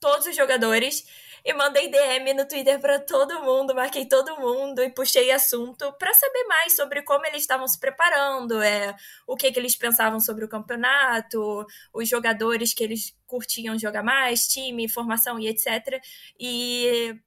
todos 0.00 0.26
os 0.26 0.36
jogadores 0.36 1.06
e 1.44 1.52
mandei 1.52 1.88
DM 1.88 2.34
no 2.34 2.46
Twitter 2.46 2.80
para 2.80 2.98
todo 2.98 3.42
mundo, 3.42 3.74
marquei 3.74 4.06
todo 4.06 4.38
mundo 4.38 4.82
e 4.82 4.90
puxei 4.90 5.30
assunto 5.30 5.92
para 5.98 6.12
saber 6.14 6.44
mais 6.44 6.74
sobre 6.74 7.02
como 7.02 7.26
eles 7.26 7.42
estavam 7.42 7.66
se 7.66 7.78
preparando, 7.78 8.60
é, 8.62 8.94
o 9.26 9.36
que, 9.36 9.50
que 9.50 9.58
eles 9.58 9.76
pensavam 9.76 10.20
sobre 10.20 10.44
o 10.44 10.48
campeonato, 10.48 11.66
os 11.92 12.08
jogadores 12.08 12.74
que 12.74 12.84
eles 12.84 13.16
curtiam 13.26 13.78
jogar 13.78 14.02
mais, 14.02 14.46
time, 14.46 14.88
formação 14.88 15.38
e 15.38 15.48
etc. 15.48 16.02
E 16.38 17.18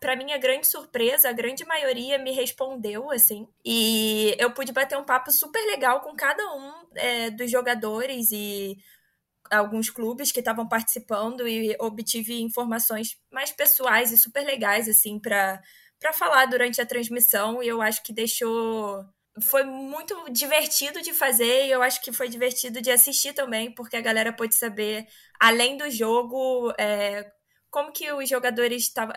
para 0.00 0.16
minha 0.16 0.36
grande 0.36 0.66
surpresa, 0.66 1.28
a 1.28 1.32
grande 1.32 1.64
maioria 1.64 2.18
me 2.18 2.32
respondeu, 2.32 3.10
assim. 3.10 3.46
E 3.64 4.34
eu 4.38 4.50
pude 4.50 4.72
bater 4.72 4.98
um 4.98 5.04
papo 5.04 5.30
super 5.30 5.64
legal 5.66 6.00
com 6.00 6.14
cada 6.16 6.42
um 6.54 6.72
é, 6.96 7.30
dos 7.30 7.48
jogadores 7.48 8.32
e 8.32 8.76
alguns 9.50 9.90
clubes 9.90 10.30
que 10.32 10.40
estavam 10.40 10.68
participando 10.68 11.46
e 11.46 11.76
obtive 11.80 12.40
informações 12.40 13.16
mais 13.32 13.50
pessoais 13.52 14.12
e 14.12 14.18
super 14.18 14.44
legais, 14.44 14.88
assim, 14.88 15.18
para 15.18 15.60
falar 16.14 16.46
durante 16.46 16.80
a 16.80 16.86
transmissão. 16.86 17.62
E 17.62 17.68
eu 17.68 17.82
acho 17.82 18.02
que 18.02 18.12
deixou. 18.12 19.04
Foi 19.42 19.64
muito 19.64 20.14
divertido 20.30 21.00
de 21.02 21.14
fazer 21.14 21.66
e 21.66 21.70
eu 21.70 21.82
acho 21.82 22.02
que 22.02 22.12
foi 22.12 22.28
divertido 22.28 22.80
de 22.80 22.90
assistir 22.90 23.32
também, 23.32 23.72
porque 23.72 23.96
a 23.96 24.00
galera 24.00 24.32
pôde 24.32 24.54
saber, 24.54 25.06
além 25.40 25.76
do 25.76 25.88
jogo, 25.90 26.72
é, 26.78 27.30
como 27.70 27.92
que 27.92 28.12
os 28.12 28.28
jogadores 28.28 28.82
estavam 28.82 29.14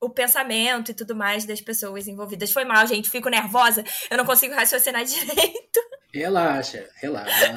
o 0.00 0.10
pensamento 0.10 0.90
e 0.90 0.94
tudo 0.94 1.16
mais 1.16 1.44
das 1.44 1.60
pessoas 1.60 2.06
envolvidas. 2.06 2.52
Foi 2.52 2.64
mal, 2.64 2.86
gente, 2.86 3.10
fico 3.10 3.28
nervosa, 3.30 3.84
eu 4.10 4.18
não 4.18 4.26
consigo 4.26 4.54
raciocinar 4.54 5.04
direito. 5.06 5.80
Relaxa, 6.14 6.88
relaxa. 7.02 7.56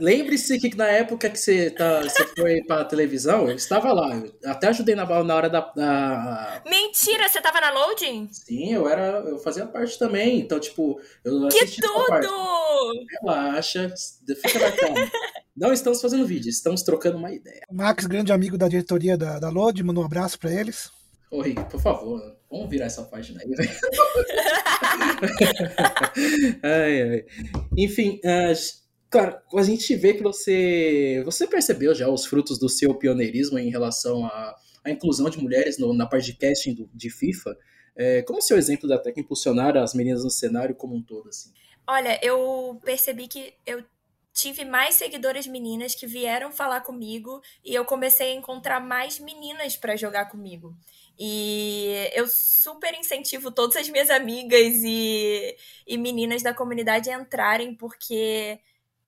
Lembre-se 0.00 0.58
que 0.58 0.74
na 0.74 0.86
época 0.86 1.28
que 1.28 1.38
você, 1.38 1.68
tá, 1.68 2.00
você 2.00 2.24
foi 2.34 2.62
pra 2.62 2.86
televisão, 2.86 3.50
eu 3.50 3.54
estava 3.54 3.92
lá. 3.92 4.16
Eu 4.16 4.50
até 4.50 4.68
ajudei 4.68 4.94
na, 4.94 5.04
na 5.22 5.34
hora 5.36 5.50
da, 5.50 5.60
da, 5.76 6.62
Mentira, 6.64 7.28
você 7.28 7.38
tava 7.38 7.60
na 7.60 7.70
loading? 7.70 8.30
Sim, 8.32 8.72
eu 8.72 8.88
era. 8.88 9.22
Eu 9.26 9.38
fazia 9.40 9.66
parte 9.66 9.98
também. 9.98 10.40
Então, 10.40 10.58
tipo, 10.58 10.98
eu 11.22 11.48
Que 11.48 11.66
tudo! 11.78 12.94
Relaxa, 13.20 13.92
fica 14.42 14.58
na 14.58 14.72
calma. 14.72 15.10
Não 15.54 15.70
estamos 15.70 16.00
fazendo 16.00 16.26
vídeo, 16.26 16.48
estamos 16.48 16.82
trocando 16.82 17.18
uma 17.18 17.30
ideia. 17.30 17.60
O 17.68 17.74
Max, 17.74 18.06
grande 18.06 18.32
amigo 18.32 18.56
da 18.56 18.68
diretoria 18.68 19.18
da, 19.18 19.38
da 19.38 19.50
Load, 19.50 19.82
mandou 19.84 20.02
um 20.02 20.06
abraço 20.06 20.38
para 20.38 20.50
eles. 20.50 20.90
Oi, 21.30 21.54
por 21.70 21.78
favor, 21.78 22.39
vamos 22.50 22.68
virar 22.68 22.86
essa 22.86 23.04
página 23.04 23.40
aí, 23.40 23.48
velho. 23.48 23.70
ai, 26.62 27.02
ai. 27.02 27.24
Enfim, 27.76 28.20
uh, 28.24 28.52
claro, 29.08 29.38
a 29.54 29.62
gente 29.62 29.94
vê 29.94 30.14
que 30.14 30.22
você, 30.22 31.22
você 31.24 31.46
percebeu 31.46 31.94
já 31.94 32.08
os 32.08 32.26
frutos 32.26 32.58
do 32.58 32.68
seu 32.68 32.94
pioneirismo 32.94 33.58
em 33.58 33.70
relação 33.70 34.26
à, 34.26 34.56
à 34.84 34.90
inclusão 34.90 35.30
de 35.30 35.38
mulheres 35.38 35.78
no, 35.78 35.94
na 35.94 36.06
parte 36.06 36.26
de 36.26 36.36
casting 36.36 36.74
do, 36.74 36.90
de 36.92 37.10
FIFA. 37.10 37.56
É, 37.96 38.22
como 38.22 38.38
o 38.38 38.42
seu 38.42 38.56
exemplo 38.56 38.88
da 38.88 38.98
Tec 38.98 39.18
impulsionar 39.18 39.76
as 39.76 39.94
meninas 39.94 40.24
no 40.24 40.30
cenário 40.30 40.74
como 40.74 40.96
um 40.96 41.02
todo? 41.02 41.28
Assim? 41.28 41.52
Olha, 41.86 42.18
eu 42.22 42.80
percebi 42.84 43.28
que 43.28 43.52
eu 43.66 43.84
tive 44.32 44.64
mais 44.64 44.94
seguidoras 44.94 45.46
meninas 45.46 45.94
que 45.94 46.06
vieram 46.06 46.52
falar 46.52 46.80
comigo 46.80 47.42
e 47.64 47.74
eu 47.74 47.84
comecei 47.84 48.32
a 48.32 48.34
encontrar 48.34 48.80
mais 48.80 49.18
meninas 49.18 49.76
para 49.76 49.96
jogar 49.96 50.26
comigo. 50.26 50.74
E 51.22 52.10
eu 52.14 52.26
super 52.26 52.94
incentivo 52.94 53.50
todas 53.50 53.76
as 53.76 53.90
minhas 53.90 54.08
amigas 54.08 54.72
e, 54.82 55.54
e 55.86 55.98
meninas 55.98 56.42
da 56.42 56.54
comunidade 56.54 57.10
a 57.10 57.20
entrarem, 57.20 57.74
porque 57.74 58.58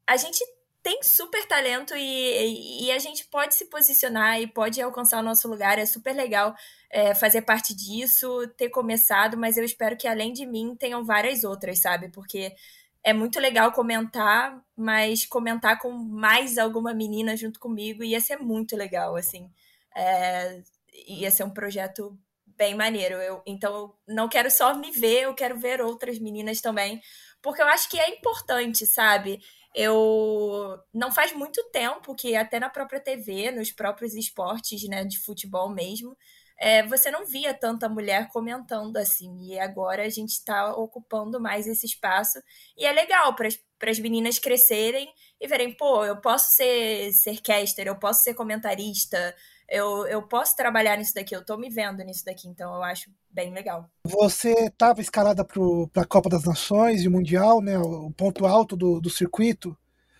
a 0.06 0.18
gente 0.18 0.44
tem 0.82 1.02
super 1.02 1.46
talento 1.46 1.94
e, 1.96 2.84
e, 2.84 2.92
a 2.92 2.98
gente 2.98 3.24
pode 3.26 3.54
se 3.54 3.66
posicionar 3.66 4.40
e 4.42 4.46
pode 4.46 4.82
alcançar 4.82 5.20
o 5.20 5.22
nosso 5.22 5.48
lugar. 5.48 5.78
É 5.78 5.86
super 5.86 6.12
legal 6.12 6.54
é, 6.90 7.14
fazer 7.14 7.42
parte 7.42 7.74
disso, 7.74 8.46
ter 8.58 8.68
começado, 8.68 9.38
mas 9.38 9.56
eu 9.56 9.64
espero 9.64 9.96
que 9.96 10.06
além 10.08 10.34
de 10.34 10.44
mim 10.44 10.76
tenham 10.78 11.04
várias 11.04 11.44
outras, 11.44 11.78
sabe? 11.80 12.10
Porque 12.10 12.54
é 13.02 13.12
muito 13.14 13.40
legal 13.40 13.72
comentar, 13.72 14.60
mas 14.76 15.24
comentar 15.24 15.78
com 15.78 15.92
mais 15.92 16.58
alguma 16.58 16.92
menina 16.92 17.36
junto 17.36 17.58
comigo 17.58 18.04
ia 18.04 18.20
ser 18.20 18.36
muito 18.38 18.76
legal, 18.76 19.16
assim. 19.16 19.50
É, 19.96 20.62
ia 21.06 21.30
ser 21.30 21.44
um 21.44 21.50
projeto 21.50 22.18
bem 22.46 22.74
maneiro. 22.74 23.16
Eu, 23.16 23.42
então, 23.46 23.74
eu 23.74 24.14
não 24.14 24.28
quero 24.28 24.50
só 24.50 24.74
me 24.74 24.90
ver, 24.90 25.22
eu 25.22 25.34
quero 25.34 25.58
ver 25.58 25.80
outras 25.80 26.18
meninas 26.18 26.60
também, 26.60 27.00
porque 27.42 27.62
eu 27.62 27.66
acho 27.66 27.88
que 27.90 27.98
é 27.98 28.08
importante, 28.10 28.86
sabe? 28.86 29.40
Eu 29.74 30.78
não 30.92 31.10
faz 31.10 31.32
muito 31.32 31.62
tempo 31.70 32.14
que 32.14 32.36
até 32.36 32.60
na 32.60 32.68
própria 32.68 33.00
TV, 33.00 33.50
nos 33.50 33.72
próprios 33.72 34.14
esportes, 34.14 34.86
né, 34.88 35.04
de 35.04 35.18
futebol 35.18 35.70
mesmo, 35.70 36.16
é, 36.58 36.86
você 36.86 37.10
não 37.10 37.26
via 37.26 37.52
tanta 37.52 37.88
mulher 37.88 38.28
comentando 38.28 38.96
assim. 38.96 39.36
E 39.42 39.58
agora 39.58 40.04
a 40.04 40.08
gente 40.08 40.30
está 40.30 40.72
ocupando 40.76 41.40
mais 41.40 41.66
esse 41.66 41.86
espaço. 41.86 42.38
E 42.76 42.86
é 42.86 42.92
legal 42.92 43.34
para 43.34 43.48
as 43.90 43.98
meninas 43.98 44.38
crescerem 44.38 45.12
e 45.40 45.48
verem, 45.48 45.76
pô, 45.76 46.04
eu 46.04 46.20
posso 46.20 46.54
ser, 46.54 47.12
ser 47.12 47.40
caster, 47.40 47.88
eu 47.88 47.98
posso 47.98 48.22
ser 48.22 48.34
comentarista, 48.34 49.34
eu, 49.68 50.06
eu 50.06 50.22
posso 50.22 50.56
trabalhar 50.56 50.96
nisso 50.96 51.14
daqui, 51.14 51.34
eu 51.34 51.44
tô 51.44 51.56
me 51.56 51.70
vendo 51.70 52.02
nisso 52.04 52.24
daqui, 52.24 52.48
então 52.48 52.74
eu 52.74 52.82
acho 52.82 53.10
bem 53.30 53.52
legal. 53.52 53.88
Você 54.04 54.52
estava 54.66 55.00
escalada 55.00 55.44
para 55.44 56.02
a 56.02 56.06
Copa 56.06 56.28
das 56.28 56.44
Nações 56.44 57.02
e 57.02 57.08
Mundial, 57.08 57.60
né? 57.60 57.78
O 57.78 58.10
ponto 58.10 58.46
alto 58.46 58.76
do, 58.76 59.00
do 59.00 59.08
circuito. 59.08 59.76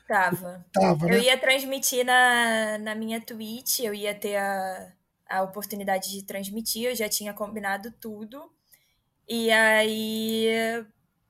Tava. 0.09 0.65
Tava 0.73 1.07
eu 1.07 1.19
né? 1.19 1.25
ia 1.25 1.39
transmitir 1.39 2.05
na, 2.05 2.79
na 2.79 2.95
minha 2.95 3.21
Twitch, 3.21 3.81
eu 3.81 3.95
ia 3.95 4.15
ter 4.15 4.37
a, 4.37 4.93
a 5.29 5.43
oportunidade 5.43 6.11
de 6.11 6.23
transmitir, 6.23 6.87
eu 6.87 6.95
já 6.95 7.09
tinha 7.09 7.33
combinado 7.33 7.91
tudo. 8.01 8.51
E 9.29 9.51
aí 9.51 10.85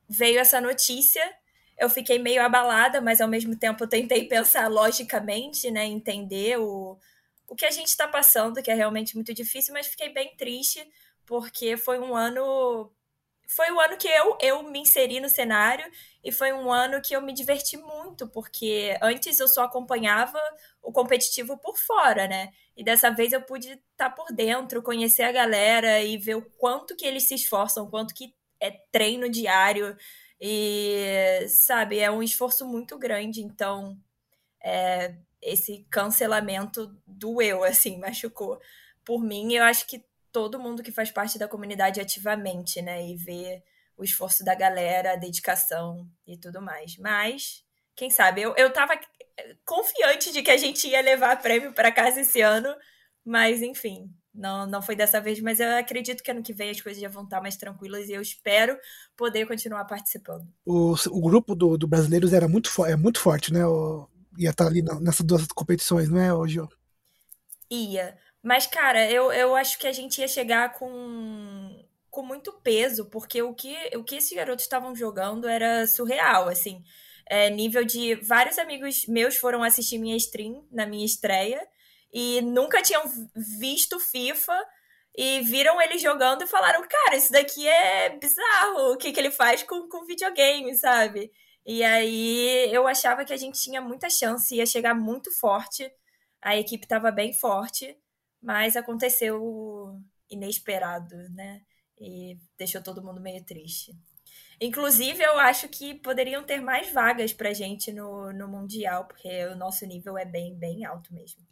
veio 0.09 0.39
essa 0.39 0.61
notícia. 0.61 1.23
Eu 1.79 1.91
fiquei 1.91 2.19
meio 2.19 2.43
abalada, 2.43 3.01
mas 3.01 3.21
ao 3.21 3.29
mesmo 3.29 3.57
tempo 3.57 3.83
eu 3.83 3.89
tentei 3.89 4.27
pensar 4.29 4.69
logicamente, 4.69 5.71
né? 5.71 5.85
Entender 5.85 6.59
o, 6.59 6.99
o 7.53 7.55
que 7.55 7.67
a 7.67 7.71
gente 7.71 7.89
está 7.89 8.09
passando, 8.09 8.63
que 8.63 8.71
é 8.71 8.75
realmente 8.75 9.15
muito 9.15 9.35
difícil, 9.35 9.75
mas 9.75 9.87
fiquei 9.87 10.09
bem 10.09 10.35
triste 10.37 10.83
porque 11.27 11.77
foi 11.77 11.99
um 11.99 12.17
ano 12.17 12.91
foi 13.47 13.71
o 13.71 13.79
ano 13.79 13.99
que 13.99 14.09
eu, 14.09 14.39
eu 14.41 14.63
me 14.63 14.79
inseri 14.79 15.21
no 15.21 15.29
cenário 15.29 15.85
e 16.25 16.33
foi 16.33 16.51
um 16.55 16.73
ano 16.73 17.03
que 17.03 17.15
eu 17.15 17.21
me 17.21 17.35
diverti 17.35 17.77
muito, 17.77 18.27
porque 18.27 18.97
antes 19.03 19.39
eu 19.39 19.47
só 19.47 19.65
acompanhava 19.65 20.41
o 20.83 20.91
competitivo 20.91 21.59
por 21.59 21.77
fora, 21.77 22.27
né? 22.27 22.51
E 22.75 22.83
dessa 22.83 23.11
vez 23.11 23.35
eu 23.35 23.43
pude 23.43 23.69
estar 23.69 24.09
tá 24.09 24.11
por 24.11 24.33
dentro, 24.33 24.83
conhecer 24.83 25.25
a 25.25 25.33
galera 25.33 26.01
e 26.01 26.17
ver 26.17 26.37
o 26.37 26.51
quanto 26.57 26.97
que 26.97 27.05
eles 27.05 27.29
se 27.29 27.35
esforçam, 27.35 27.91
quanto 27.91 28.15
que 28.15 28.35
é 28.59 28.71
treino 28.91 29.29
diário 29.29 29.95
e, 30.41 31.47
sabe, 31.49 31.99
é 31.99 32.11
um 32.11 32.23
esforço 32.23 32.67
muito 32.67 32.99
grande. 32.99 33.43
Então, 33.43 33.99
é, 34.65 35.15
esse 35.43 35.85
cancelamento 35.91 36.97
doeu, 37.07 37.65
assim, 37.65 37.99
machucou. 37.99 38.61
Por 39.05 39.23
mim, 39.23 39.53
eu 39.55 39.65
acho 39.65 39.87
que 39.87 40.05
todo 40.31 40.61
mundo 40.61 40.83
que 40.83 40.93
faz 40.93 41.11
parte 41.11 41.39
da 41.39 41.49
comunidade 41.49 42.01
ativamente, 42.01 42.81
né? 42.81 43.07
E 43.07 43.17
vê 43.17 43.63
o 43.97 44.05
esforço 44.05 44.45
da 44.45 44.55
galera, 44.55 45.13
a 45.13 45.17
dedicação 45.17 46.09
e 46.27 46.39
tudo 46.39 46.63
mais. 46.63 46.97
Mas, 46.97 47.65
quem 47.97 48.11
sabe, 48.11 48.43
eu, 48.43 48.55
eu 48.57 48.73
tava 48.73 48.95
confiante 49.65 50.33
de 50.33 50.43
que 50.43 50.51
a 50.51 50.57
gente 50.57 50.89
ia 50.89 51.01
levar 51.01 51.43
prêmio 51.43 51.73
para 51.73 51.93
casa 51.93 52.21
esse 52.21 52.41
ano, 52.41 52.75
mas 53.25 53.63
enfim, 53.63 54.11
não, 54.35 54.67
não 54.67 54.81
foi 54.81 54.97
dessa 54.97 55.21
vez, 55.21 55.41
mas 55.41 55.61
eu 55.61 55.77
acredito 55.77 56.23
que 56.23 56.31
ano 56.31 56.43
que 56.43 56.53
vem 56.53 56.71
as 56.71 56.81
coisas 56.81 57.01
já 57.01 57.09
vão 57.09 57.25
estar 57.25 57.41
mais 57.41 57.57
tranquilas 57.57 58.09
e 58.09 58.13
eu 58.13 58.23
espero 58.23 58.77
poder 59.17 59.47
continuar 59.47 59.85
participando. 59.85 60.47
O, 60.65 60.95
o 61.11 61.21
grupo 61.21 61.55
do, 61.55 61.77
do 61.77 61.87
brasileiros 61.87 62.33
era 62.33 62.49
muito, 62.49 62.71
é 62.87 62.97
muito 62.97 63.21
forte, 63.21 63.53
né? 63.53 63.67
O, 63.67 64.09
ia 64.39 64.51
estar 64.51 64.65
tá 64.65 64.71
ali 64.71 64.83
nessas 65.01 65.25
duas 65.25 65.47
competições, 65.49 66.09
não 66.09 66.21
é, 66.21 66.33
hoje? 66.33 66.61
Ia. 67.71 68.17
Mas, 68.43 68.67
cara, 68.67 69.11
eu, 69.11 69.33
eu 69.33 69.55
acho 69.55 69.79
que 69.79 69.87
a 69.87 69.93
gente 69.93 70.21
ia 70.21 70.29
chegar 70.29 70.73
com, 70.75 71.85
com 72.11 72.23
muito 72.23 72.53
peso, 72.53 73.07
porque 73.07 73.41
o 73.43 73.55
que, 73.55 73.75
o 73.97 74.05
que 74.05 74.17
esses 74.17 74.33
garotos 74.37 74.65
estavam 74.65 74.95
jogando 74.95 75.49
era 75.49 75.87
surreal, 75.87 76.49
assim. 76.49 76.83
É, 77.27 77.49
nível 77.49 77.85
de. 77.85 78.17
Vários 78.17 78.59
amigos 78.59 79.07
meus 79.07 79.37
foram 79.37 79.63
assistir 79.63 79.99
minha 79.99 80.17
stream 80.17 80.67
na 80.71 80.85
minha 80.87 81.07
estreia 81.07 81.61
e 82.13 82.43
nunca 82.43 82.83
tinham 82.83 83.03
visto 83.59 83.99
FIFA 83.99 84.59
e 85.17 85.41
viram 85.41 85.81
ele 85.81 85.99
jogando 85.99 86.43
e 86.43 86.47
falaram: 86.47 86.87
Cara, 86.87 87.17
isso 87.17 87.33
daqui 87.33 87.67
é 87.67 88.11
bizarro. 88.19 88.93
O 88.93 88.97
que, 88.97 89.13
que 89.13 89.21
ele 89.21 89.31
faz 89.31 89.63
com, 89.63 89.89
com 89.89 90.05
videogame, 90.05 90.75
sabe? 90.75 91.31
E 91.65 91.83
aí 91.85 92.69
eu 92.73 92.87
achava 92.89 93.25
que 93.25 93.33
a 93.33 93.37
gente 93.37 93.61
tinha 93.61 93.81
muita 93.81 94.11
chance, 94.11 94.55
ia 94.55 94.67
chegar 94.67 94.95
muito 94.95 95.31
forte. 95.39 95.91
A 96.41 96.57
equipe 96.57 96.85
estava 96.85 97.11
bem 97.11 97.33
forte, 97.33 97.97
mas 98.43 98.77
aconteceu 98.77 100.01
inesperado, 100.29 101.17
né? 101.31 101.63
E 102.01 102.37
deixou 102.59 102.83
todo 102.83 103.03
mundo 103.03 103.21
meio 103.21 103.45
triste. 103.45 103.97
Inclusive, 104.61 105.23
eu 105.23 105.39
acho 105.39 105.69
que 105.69 105.95
poderiam 105.95 106.43
ter 106.43 106.61
mais 106.61 106.93
vagas 106.93 107.33
pra 107.33 107.53
gente 107.53 107.93
no, 107.93 108.33
no 108.33 108.49
Mundial, 108.49 109.07
porque 109.07 109.47
o 109.47 109.57
nosso 109.57 109.85
nível 109.87 110.17
é 110.17 110.25
bem, 110.25 110.55
bem 110.57 110.85
alto 110.85 111.13
mesmo. 111.13 111.43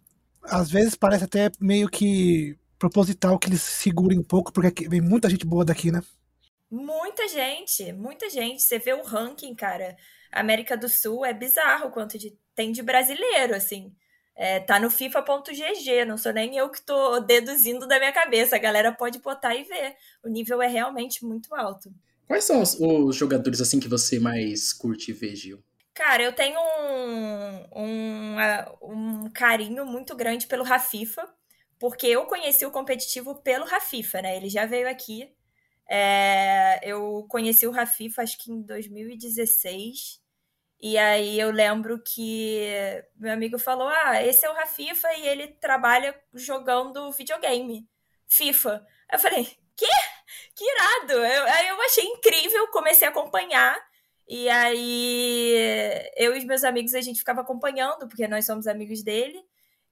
Às 0.42 0.70
vezes 0.70 0.94
parece 0.94 1.24
até 1.24 1.50
meio 1.60 1.88
que 1.88 2.56
proposital 2.78 3.38
que 3.38 3.48
eles 3.48 3.62
segurem 3.62 4.18
um 4.18 4.22
pouco, 4.22 4.52
porque 4.52 4.88
vem 4.88 5.00
muita 5.00 5.28
gente 5.28 5.44
boa 5.44 5.64
daqui, 5.64 5.90
né? 5.90 6.02
Muita 6.70 7.26
gente, 7.28 7.92
muita 7.92 8.30
gente. 8.30 8.62
Você 8.62 8.78
vê 8.78 8.92
o 8.92 9.02
ranking, 9.02 9.54
cara. 9.54 9.96
América 10.30 10.76
do 10.76 10.88
Sul 10.88 11.24
é 11.24 11.32
bizarro 11.32 11.90
quanto 11.90 12.16
de, 12.16 12.38
tem 12.54 12.70
de 12.70 12.82
brasileiro, 12.82 13.54
assim. 13.54 13.92
É, 14.36 14.60
tá 14.60 14.78
no 14.78 14.90
FIFA.gg, 14.90 16.04
não 16.06 16.16
sou 16.16 16.32
nem 16.32 16.56
eu 16.56 16.70
que 16.70 16.80
tô 16.80 17.20
deduzindo 17.20 17.86
da 17.86 17.98
minha 17.98 18.12
cabeça. 18.12 18.56
A 18.56 18.60
galera 18.60 18.92
pode 18.92 19.18
botar 19.18 19.54
e 19.54 19.64
ver. 19.64 19.96
O 20.24 20.28
nível 20.28 20.62
é 20.62 20.68
realmente 20.68 21.24
muito 21.24 21.54
alto. 21.54 21.92
Quais 22.26 22.44
são 22.44 22.62
os, 22.62 22.78
os 22.78 23.16
jogadores 23.16 23.60
assim 23.60 23.80
que 23.80 23.88
você 23.88 24.20
mais 24.20 24.72
curte 24.72 25.12
ver, 25.12 25.34
Gil? 25.34 25.62
Cara, 25.92 26.22
eu 26.22 26.32
tenho 26.32 26.58
um, 26.58 27.82
um, 27.82 28.36
um 28.82 29.30
carinho 29.30 29.84
muito 29.84 30.16
grande 30.16 30.46
pelo 30.46 30.64
Rafifa, 30.64 31.28
porque 31.78 32.06
eu 32.06 32.24
conheci 32.26 32.64
o 32.64 32.70
competitivo 32.70 33.34
pelo 33.42 33.66
Rafifa, 33.66 34.22
né? 34.22 34.36
Ele 34.36 34.48
já 34.48 34.64
veio 34.64 34.88
aqui. 34.88 35.30
É, 35.92 36.80
eu 36.84 37.26
conheci 37.28 37.66
o 37.66 37.72
Rafifa 37.72 38.22
acho 38.22 38.38
que 38.38 38.52
em 38.52 38.62
2016. 38.62 40.20
E 40.80 40.96
aí 40.96 41.38
eu 41.38 41.50
lembro 41.50 42.00
que 42.02 42.62
meu 43.16 43.32
amigo 43.32 43.58
falou: 43.58 43.88
Ah, 43.88 44.22
esse 44.24 44.46
é 44.46 44.50
o 44.50 44.54
Rafifa 44.54 45.12
e 45.14 45.26
ele 45.28 45.48
trabalha 45.48 46.18
jogando 46.32 47.10
videogame, 47.12 47.88
FIFA. 48.28 48.86
Eu 49.12 49.18
falei, 49.18 49.44
quê? 49.76 49.86
Que 50.54 50.64
irado! 50.64 51.12
Eu, 51.14 51.44
aí 51.44 51.68
eu 51.68 51.82
achei 51.82 52.04
incrível, 52.04 52.68
comecei 52.68 53.08
a 53.08 53.10
acompanhar. 53.10 53.76
E 54.28 54.48
aí 54.48 55.54
eu 56.16 56.36
e 56.36 56.38
os 56.38 56.44
meus 56.44 56.62
amigos 56.64 56.94
a 56.94 57.00
gente 57.00 57.18
ficava 57.18 57.40
acompanhando, 57.40 58.06
porque 58.08 58.28
nós 58.28 58.46
somos 58.46 58.66
amigos 58.68 59.02
dele. 59.02 59.44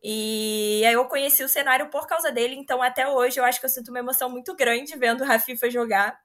E 0.03 0.83
aí 0.87 0.95
eu 0.95 1.05
conheci 1.07 1.43
o 1.43 1.49
cenário 1.49 1.91
por 1.91 2.07
causa 2.07 2.31
dele, 2.31 2.55
então 2.55 2.83
até 2.83 3.09
hoje 3.09 3.41
eu 3.41 3.45
acho 3.45 3.59
que 3.59 3.67
eu 3.67 3.71
sinto 3.71 3.89
uma 3.89 3.99
emoção 3.99 4.31
muito 4.31 4.55
grande 4.55 4.97
vendo 4.97 5.23
o 5.23 5.27
Rafifa 5.27 5.69
jogar. 5.71 6.19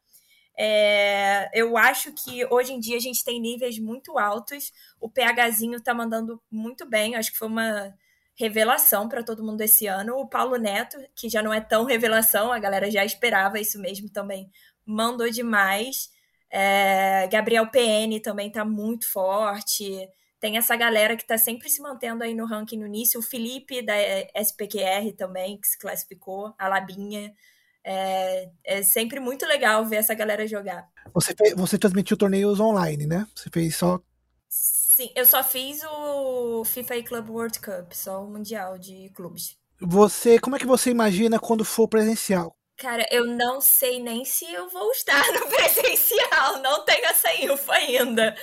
É, 0.55 1.49
eu 1.53 1.75
acho 1.77 2.13
que 2.13 2.45
hoje 2.45 2.73
em 2.73 2.79
dia 2.79 2.97
a 2.97 2.99
gente 2.99 3.23
tem 3.23 3.41
níveis 3.41 3.79
muito 3.79 4.17
altos. 4.19 4.71
O 4.99 5.09
PHzinho 5.09 5.81
tá 5.81 5.93
mandando 5.93 6.41
muito 6.51 6.87
bem. 6.87 7.15
Acho 7.15 7.31
que 7.31 7.37
foi 7.37 7.47
uma 7.47 7.93
revelação 8.35 9.07
para 9.07 9.23
todo 9.23 9.43
mundo 9.43 9.61
esse 9.61 9.87
ano. 9.87 10.15
O 10.17 10.27
Paulo 10.27 10.57
Neto, 10.57 10.97
que 11.15 11.29
já 11.29 11.41
não 11.41 11.53
é 11.53 11.61
tão 11.61 11.85
revelação, 11.85 12.51
a 12.51 12.59
galera 12.59 12.89
já 12.91 13.03
esperava 13.05 13.59
isso 13.59 13.79
mesmo 13.79 14.09
também, 14.09 14.49
mandou 14.85 15.29
demais. 15.29 16.09
É, 16.49 17.27
Gabriel 17.27 17.67
PN 17.71 18.19
também 18.21 18.51
tá 18.51 18.63
muito 18.63 19.11
forte. 19.11 20.07
Tem 20.43 20.57
essa 20.57 20.75
galera 20.75 21.15
que 21.15 21.25
tá 21.25 21.37
sempre 21.37 21.69
se 21.69 21.81
mantendo 21.81 22.21
aí 22.21 22.35
no 22.35 22.45
ranking 22.45 22.77
no 22.77 22.85
início. 22.85 23.17
O 23.17 23.23
Felipe 23.23 23.81
da 23.81 23.93
SPQR 24.35 25.13
também, 25.15 25.57
que 25.57 25.65
se 25.65 25.79
classificou, 25.79 26.53
a 26.59 26.67
Labinha. 26.67 27.33
É, 27.81 28.49
é 28.65 28.83
sempre 28.83 29.21
muito 29.21 29.45
legal 29.45 29.85
ver 29.85 29.95
essa 29.95 30.13
galera 30.13 30.45
jogar. 30.45 30.85
Você, 31.13 31.33
fez, 31.33 31.53
você 31.53 31.77
transmitiu 31.77 32.17
torneios 32.17 32.59
online, 32.59 33.07
né? 33.07 33.25
Você 33.33 33.49
fez 33.49 33.77
só. 33.77 34.01
Sim, 34.49 35.09
eu 35.15 35.25
só 35.25 35.41
fiz 35.45 35.81
o 35.85 36.65
FIFA 36.65 37.01
Club 37.03 37.29
World 37.29 37.59
Cup, 37.61 37.93
só 37.93 38.21
o 38.21 38.29
Mundial 38.29 38.77
de 38.77 39.09
Clubes. 39.15 39.57
Você, 39.79 40.39
como 40.39 40.57
é 40.57 40.59
que 40.59 40.65
você 40.65 40.89
imagina 40.89 41.39
quando 41.39 41.63
for 41.63 41.87
presencial? 41.87 42.53
Cara, 42.83 43.07
eu 43.09 43.25
não 43.25 43.61
sei 43.61 43.97
nem 43.97 44.25
se 44.25 44.43
eu 44.43 44.67
vou 44.67 44.91
estar 44.91 45.23
no 45.31 45.47
presencial, 45.47 46.61
não 46.61 46.83
tenho 46.83 47.05
essa 47.05 47.33
info 47.33 47.71
ainda. 47.71 48.35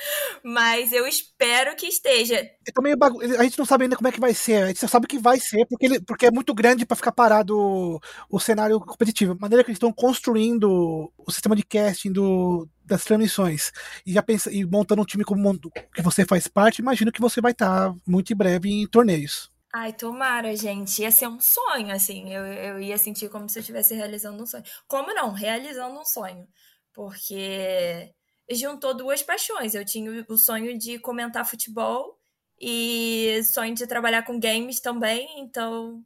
Mas 0.42 0.94
eu 0.94 1.06
espero 1.06 1.76
que 1.76 1.86
esteja. 1.86 2.36
É 2.36 2.72
também 2.72 2.96
bagu... 2.96 3.20
A 3.20 3.42
gente 3.42 3.58
não 3.58 3.66
sabe 3.66 3.84
ainda 3.84 3.96
como 3.96 4.08
é 4.08 4.12
que 4.12 4.18
vai 4.18 4.32
ser, 4.32 4.62
a 4.62 4.66
gente 4.68 4.80
só 4.80 4.88
sabe 4.88 5.06
que 5.06 5.18
vai 5.18 5.38
ser, 5.38 5.66
porque, 5.66 5.84
ele... 5.84 6.00
porque 6.00 6.24
é 6.24 6.30
muito 6.30 6.54
grande 6.54 6.86
para 6.86 6.96
ficar 6.96 7.12
parado 7.12 8.00
o... 8.30 8.40
cenário 8.40 8.80
competitivo. 8.80 9.32
A 9.32 9.38
maneira 9.38 9.62
que 9.62 9.68
eles 9.68 9.76
estão 9.76 9.92
construindo 9.92 11.12
o 11.18 11.30
sistema 11.30 11.54
de 11.54 11.62
casting 11.62 12.10
do... 12.10 12.66
das 12.82 13.04
transmissões 13.04 13.70
e 14.06 14.14
já 14.14 14.22
pensa... 14.22 14.50
e 14.50 14.64
montando 14.64 15.02
um 15.02 15.04
time 15.04 15.22
como 15.22 15.54
que 15.94 16.00
você 16.00 16.24
faz 16.24 16.48
parte, 16.48 16.78
imagino 16.78 17.12
que 17.12 17.20
você 17.20 17.42
vai 17.42 17.52
estar 17.52 17.94
muito 18.06 18.32
em 18.32 18.36
breve 18.36 18.70
em 18.70 18.86
torneios. 18.86 19.50
Ai, 19.72 19.92
tomara, 19.92 20.54
gente. 20.56 21.00
Ia 21.02 21.10
ser 21.12 21.28
um 21.28 21.38
sonho, 21.40 21.92
assim. 21.92 22.32
Eu, 22.32 22.44
eu 22.46 22.80
ia 22.80 22.98
sentir 22.98 23.28
como 23.28 23.48
se 23.48 23.58
eu 23.58 23.60
estivesse 23.60 23.94
realizando 23.94 24.42
um 24.42 24.46
sonho. 24.46 24.64
Como 24.88 25.14
não? 25.14 25.30
Realizando 25.32 25.98
um 25.98 26.04
sonho. 26.04 26.48
Porque 26.92 28.12
juntou 28.50 28.94
duas 28.94 29.22
paixões. 29.22 29.74
Eu 29.74 29.84
tinha 29.84 30.24
o 30.28 30.36
sonho 30.36 30.76
de 30.76 30.98
comentar 30.98 31.46
futebol 31.48 32.18
e 32.60 33.40
sonho 33.54 33.74
de 33.74 33.86
trabalhar 33.86 34.24
com 34.24 34.40
games 34.40 34.80
também. 34.80 35.40
Então, 35.40 36.04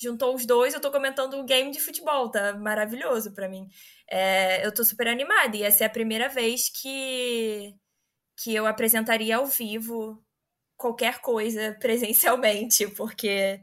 juntou 0.00 0.34
os 0.34 0.46
dois. 0.46 0.74
Eu 0.74 0.80
tô 0.80 0.90
comentando 0.92 1.36
um 1.36 1.44
game 1.46 1.70
de 1.72 1.80
futebol. 1.80 2.30
Tá 2.30 2.54
maravilhoso 2.56 3.32
para 3.34 3.48
mim. 3.48 3.66
É, 4.08 4.64
eu 4.64 4.72
tô 4.72 4.84
super 4.84 5.08
animada. 5.08 5.56
E 5.56 5.62
essa 5.64 5.84
é 5.84 5.86
a 5.88 5.90
primeira 5.90 6.28
vez 6.28 6.70
que, 6.70 7.74
que 8.38 8.54
eu 8.54 8.66
apresentaria 8.66 9.36
ao 9.38 9.46
vivo 9.46 10.24
qualquer 10.80 11.20
coisa 11.20 11.76
presencialmente, 11.78 12.88
porque 12.88 13.60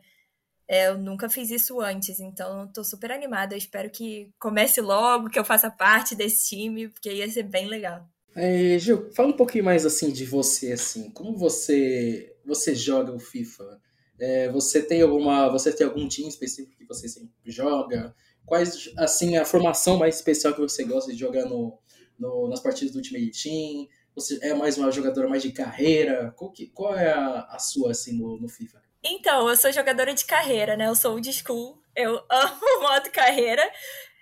é, 0.67 0.87
eu 0.87 0.97
nunca 0.97 1.27
fiz 1.27 1.49
isso 1.49 1.81
antes, 1.81 2.19
então 2.19 2.65
estou 2.65 2.83
super 2.83 3.11
animada. 3.11 3.55
Eu 3.55 3.57
espero 3.57 3.89
que 3.89 4.29
comece 4.39 4.79
logo, 4.79 5.29
que 5.29 5.39
eu 5.39 5.43
faça 5.43 5.69
parte 5.69 6.15
desse 6.15 6.47
time, 6.49 6.87
porque 6.87 7.11
ia 7.11 7.29
ser 7.29 7.43
bem 7.43 7.67
legal. 7.67 8.07
É, 8.35 8.77
Gil, 8.77 9.11
fala 9.13 9.29
um 9.29 9.35
pouquinho 9.35 9.63
mais 9.63 9.83
assim 9.83 10.11
de 10.11 10.23
você, 10.23 10.71
assim, 10.73 11.09
como 11.09 11.35
você 11.35 12.35
você 12.45 12.75
joga 12.75 13.11
o 13.11 13.19
FIFA? 13.19 13.81
É, 14.19 14.49
você 14.49 14.81
tem 14.81 15.01
alguma, 15.01 15.49
você 15.49 15.71
tem 15.71 15.85
algum 15.85 16.07
time 16.07 16.29
específico 16.29 16.77
que 16.77 16.85
você 16.85 17.09
sempre 17.09 17.31
joga? 17.45 18.15
Quais, 18.45 18.91
assim, 18.97 19.35
a 19.37 19.43
formação 19.43 19.97
mais 19.97 20.15
especial 20.15 20.53
que 20.53 20.61
você 20.61 20.83
gosta 20.83 21.11
de 21.11 21.19
jogar 21.19 21.45
no, 21.45 21.77
no 22.17 22.47
nas 22.47 22.61
partidas 22.61 22.93
do 22.93 22.97
Ultimate 22.97 23.31
Team? 23.31 23.87
Você 24.17 24.39
é 24.41 24.51
mais 24.51 24.79
uma 24.79 24.91
jogadora 24.91 25.29
mais 25.29 25.43
de 25.43 25.51
carreira? 25.51 26.33
Qual, 26.35 26.51
que, 26.51 26.65
qual 26.65 26.97
é 26.97 27.13
a, 27.13 27.41
a, 27.51 27.59
sua, 27.59 27.91
assim, 27.91 28.17
no, 28.17 28.41
no 28.41 28.49
FIFA? 28.49 28.81
Então, 29.03 29.47
eu 29.47 29.55
sou 29.55 29.71
jogadora 29.71 30.11
de 30.11 30.25
carreira, 30.25 30.75
né? 30.75 30.87
Eu 30.87 30.95
sou 30.95 31.13
old 31.13 31.31
school. 31.31 31.79
Eu 31.95 32.19
amo 32.27 32.81
modo 32.81 33.11
carreira. 33.11 33.61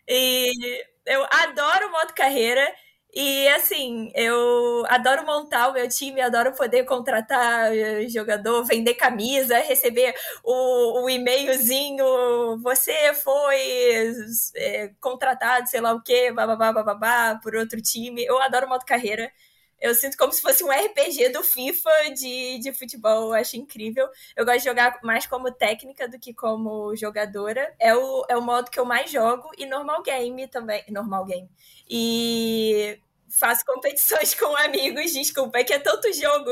E 0.05 0.51
eu 1.05 1.25
adoro 1.31 1.89
modo 1.93 2.13
carreira. 2.13 2.69
E 3.13 3.47
assim, 3.47 4.11
eu 4.13 4.83
adoro 4.89 5.25
montar 5.25 5.69
o 5.69 5.73
meu 5.73 5.87
time, 5.87 6.19
adoro 6.19 6.51
poder 6.51 6.83
contratar 6.83 7.73
eh, 7.73 8.09
jogador, 8.09 8.65
vender 8.65 8.95
camisa, 8.95 9.57
receber 9.59 10.13
o, 10.43 11.05
o 11.05 11.09
e-mailzinho, 11.09 12.59
você 12.61 13.13
foi 13.13 14.13
é, 14.57 14.91
contratado, 14.99 15.69
sei 15.69 15.79
lá 15.79 15.93
o 15.93 16.03
quê, 16.03 16.33
bababá, 16.33 16.73
bababá, 16.73 17.39
por 17.41 17.55
outro 17.55 17.81
time. 17.81 18.25
Eu 18.25 18.41
adoro 18.41 18.67
modo 18.67 18.83
carreira. 18.83 19.31
Eu 19.79 19.93
sinto 19.93 20.17
como 20.17 20.31
se 20.31 20.41
fosse 20.41 20.63
um 20.63 20.69
RPG 20.69 21.29
do 21.29 21.43
FIFA 21.43 21.89
de, 22.15 22.59
de 22.59 22.73
futebol. 22.73 23.27
Eu 23.27 23.33
acho 23.33 23.57
incrível. 23.57 24.07
Eu 24.35 24.45
gosto 24.45 24.59
de 24.59 24.65
jogar 24.65 24.99
mais 25.03 25.27
como 25.27 25.51
técnica 25.51 26.07
do 26.07 26.17
que 26.17 26.33
como 26.33 26.95
jogadora. 26.95 27.73
É 27.79 27.95
o, 27.95 28.25
é 28.29 28.37
o 28.37 28.41
modo 28.41 28.71
que 28.71 28.79
eu 28.79 28.85
mais 28.85 29.11
jogo. 29.11 29.49
E 29.57 29.65
normal 29.65 30.01
game 30.01 30.47
também. 30.47 30.83
Normal 30.89 31.25
game. 31.25 31.49
E 31.89 32.99
faço 33.29 33.65
competições 33.65 34.33
com 34.39 34.55
amigos, 34.57 35.11
desculpa, 35.11 35.59
é 35.59 35.63
que 35.63 35.73
é 35.73 35.79
tanto 35.79 36.11
jogo 36.13 36.51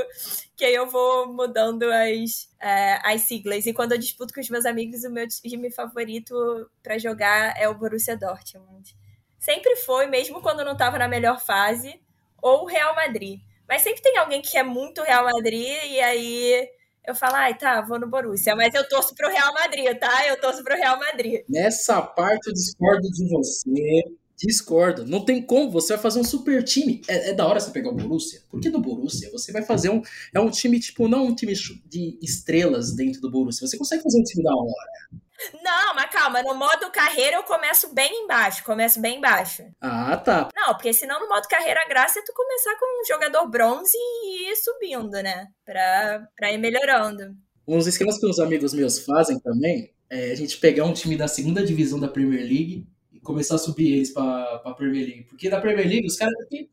que 0.56 0.66
aí 0.66 0.76
eu 0.76 0.88
vou 0.88 1.32
mudando 1.32 1.84
as, 1.84 2.50
é, 2.60 3.00
as 3.04 3.22
siglas. 3.22 3.66
E 3.66 3.74
quando 3.74 3.94
eu 3.94 3.98
disputo 3.98 4.34
com 4.34 4.42
os 4.42 4.50
meus 4.50 4.66
amigos, 4.66 5.04
o 5.04 5.10
meu 5.10 5.28
time 5.28 5.72
favorito 5.72 6.70
para 6.82 6.98
jogar 6.98 7.54
é 7.58 7.68
o 7.70 7.76
Borussia 7.76 8.18
Dortmund. 8.18 8.96
Sempre 9.40 9.76
foi, 9.78 10.08
mesmo 10.08 10.42
quando 10.42 10.64
não 10.64 10.74
estava 10.74 10.98
na 10.98 11.08
melhor 11.08 11.42
fase 11.42 12.02
ou 12.44 12.66
Real 12.66 12.94
Madrid. 12.94 13.40
Mas 13.68 13.82
sempre 13.82 14.02
tem 14.02 14.18
alguém 14.18 14.42
que 14.42 14.58
é 14.58 14.64
muito 14.64 15.02
Real 15.02 15.24
Madrid 15.24 15.76
e 15.90 16.00
aí 16.02 16.70
eu 17.08 17.16
falo, 17.16 17.36
ai, 17.36 17.58
tá, 17.58 17.82
vou 17.82 18.00
no 18.00 18.08
Borussia, 18.08 18.56
mas 18.56 18.74
eu 18.74 18.88
torço 18.88 19.16
pro 19.16 19.30
Real 19.30 19.54
Madrid, 19.54 19.98
tá? 19.98 20.28
Eu 20.28 20.40
torço 20.40 20.64
pro 20.64 20.76
Real 20.76 20.98
Madrid. 21.00 21.44
Nessa 21.50 22.02
parte 22.02 22.48
eu 22.48 22.54
discordo 22.54 23.10
de 23.10 23.30
você. 23.30 24.04
Discordo. 24.44 25.06
Não 25.06 25.24
tem 25.24 25.42
como. 25.42 25.72
Você 25.72 25.94
vai 25.94 26.02
fazer 26.02 26.20
um 26.20 26.24
super 26.24 26.62
time. 26.64 27.02
É, 27.08 27.30
é, 27.30 27.34
da 27.34 27.48
hora 27.48 27.60
você 27.60 27.72
pegar 27.72 27.90
o 27.90 27.96
Borussia. 27.96 28.42
Porque 28.50 28.70
no 28.70 28.82
Borussia 28.82 29.32
você 29.32 29.54
vai 29.54 29.64
fazer 29.64 29.90
um. 29.90 30.02
É 30.34 30.40
um 30.40 30.50
time, 30.50 30.80
tipo, 30.80 31.08
não 31.08 31.28
um 31.28 31.36
time 31.36 31.54
de 31.86 32.20
estrelas 32.22 32.94
dentro 32.94 33.22
do 33.22 33.32
Borussia. 33.32 33.66
Você 33.66 33.78
consegue 33.78 34.04
fazer 34.04 34.20
um 34.20 34.24
time 34.24 34.44
da 34.44 34.54
hora. 34.54 35.24
Não, 35.62 35.96
mas 35.96 36.10
calma, 36.10 36.42
no 36.42 36.56
modo 36.56 36.92
carreira 36.92 37.38
eu 37.38 37.44
começo 37.44 37.94
bem 37.94 38.24
embaixo, 38.24 38.64
começo 38.64 39.02
bem 39.02 39.18
embaixo. 39.18 39.64
Ah, 39.82 40.16
tá. 40.16 40.48
Não, 40.56 40.74
porque 40.74 40.94
senão 40.94 41.20
no 41.20 41.28
modo 41.28 41.48
carreira 41.48 41.82
a 41.82 41.90
graça 41.90 42.20
é 42.20 42.24
tu 42.24 42.32
começar 42.34 42.78
com 42.80 43.02
um 43.02 43.06
jogador 43.06 43.50
bronze 43.50 43.98
e 43.98 44.52
ir 44.52 44.56
subindo, 44.56 45.12
né? 45.12 45.48
Pra, 45.66 46.28
pra 46.36 46.52
ir 46.52 46.58
melhorando. 46.58 47.36
Uns 47.68 47.88
esquemas 47.88 48.20
que 48.20 48.26
os 48.26 48.40
amigos 48.40 48.74
meus 48.74 49.00
fazem 49.00 49.38
também 49.40 49.94
é 50.10 50.32
a 50.32 50.36
gente 50.36 50.58
pegar 50.58 50.86
um 50.86 50.94
time 50.94 51.18
da 51.18 51.28
segunda 51.28 51.66
divisão 51.66 52.00
da 52.00 52.08
Premier 52.08 52.42
League 52.42 52.88
começar 53.24 53.56
a 53.56 53.60
subir 53.60 53.94
eles 53.94 54.12
pra, 54.12 54.60
pra 54.60 54.74
Premier 54.74 55.06
League. 55.06 55.24
Porque 55.24 55.50
da 55.50 55.62
Premier 55.62 55.88
League 55.88 56.08
os 56.08 56.16
caras 56.16 56.36
têm 56.50 56.70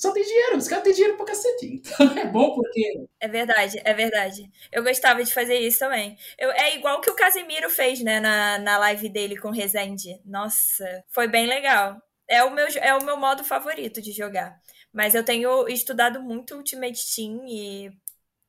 só 0.00 0.12
tem 0.12 0.22
dinheiro, 0.22 0.56
os 0.56 0.66
caras 0.66 0.82
têm 0.82 0.94
dinheiro 0.94 1.16
pra 1.18 1.26
cacete. 1.26 1.66
Então 1.74 2.06
é 2.16 2.24
bom 2.26 2.54
porque. 2.54 3.04
É 3.20 3.28
verdade, 3.28 3.78
é 3.84 3.92
verdade. 3.92 4.50
Eu 4.72 4.82
gostava 4.82 5.22
de 5.22 5.30
fazer 5.30 5.58
isso 5.58 5.78
também. 5.78 6.16
Eu, 6.38 6.50
é 6.52 6.74
igual 6.74 7.02
que 7.02 7.10
o 7.10 7.14
Casemiro 7.14 7.68
fez, 7.68 8.00
né, 8.00 8.18
na, 8.18 8.58
na 8.58 8.78
live 8.78 9.10
dele 9.10 9.36
com 9.36 9.48
o 9.48 9.52
Rezende. 9.52 10.18
Nossa, 10.24 11.04
foi 11.10 11.28
bem 11.28 11.46
legal. 11.46 12.00
É 12.26 12.42
o, 12.42 12.50
meu, 12.50 12.66
é 12.80 12.94
o 12.94 13.04
meu 13.04 13.18
modo 13.18 13.44
favorito 13.44 14.00
de 14.00 14.10
jogar. 14.10 14.58
Mas 14.90 15.14
eu 15.14 15.22
tenho 15.22 15.68
estudado 15.68 16.22
muito 16.22 16.56
Ultimate 16.56 16.98
Team 17.14 17.44
e 17.46 17.90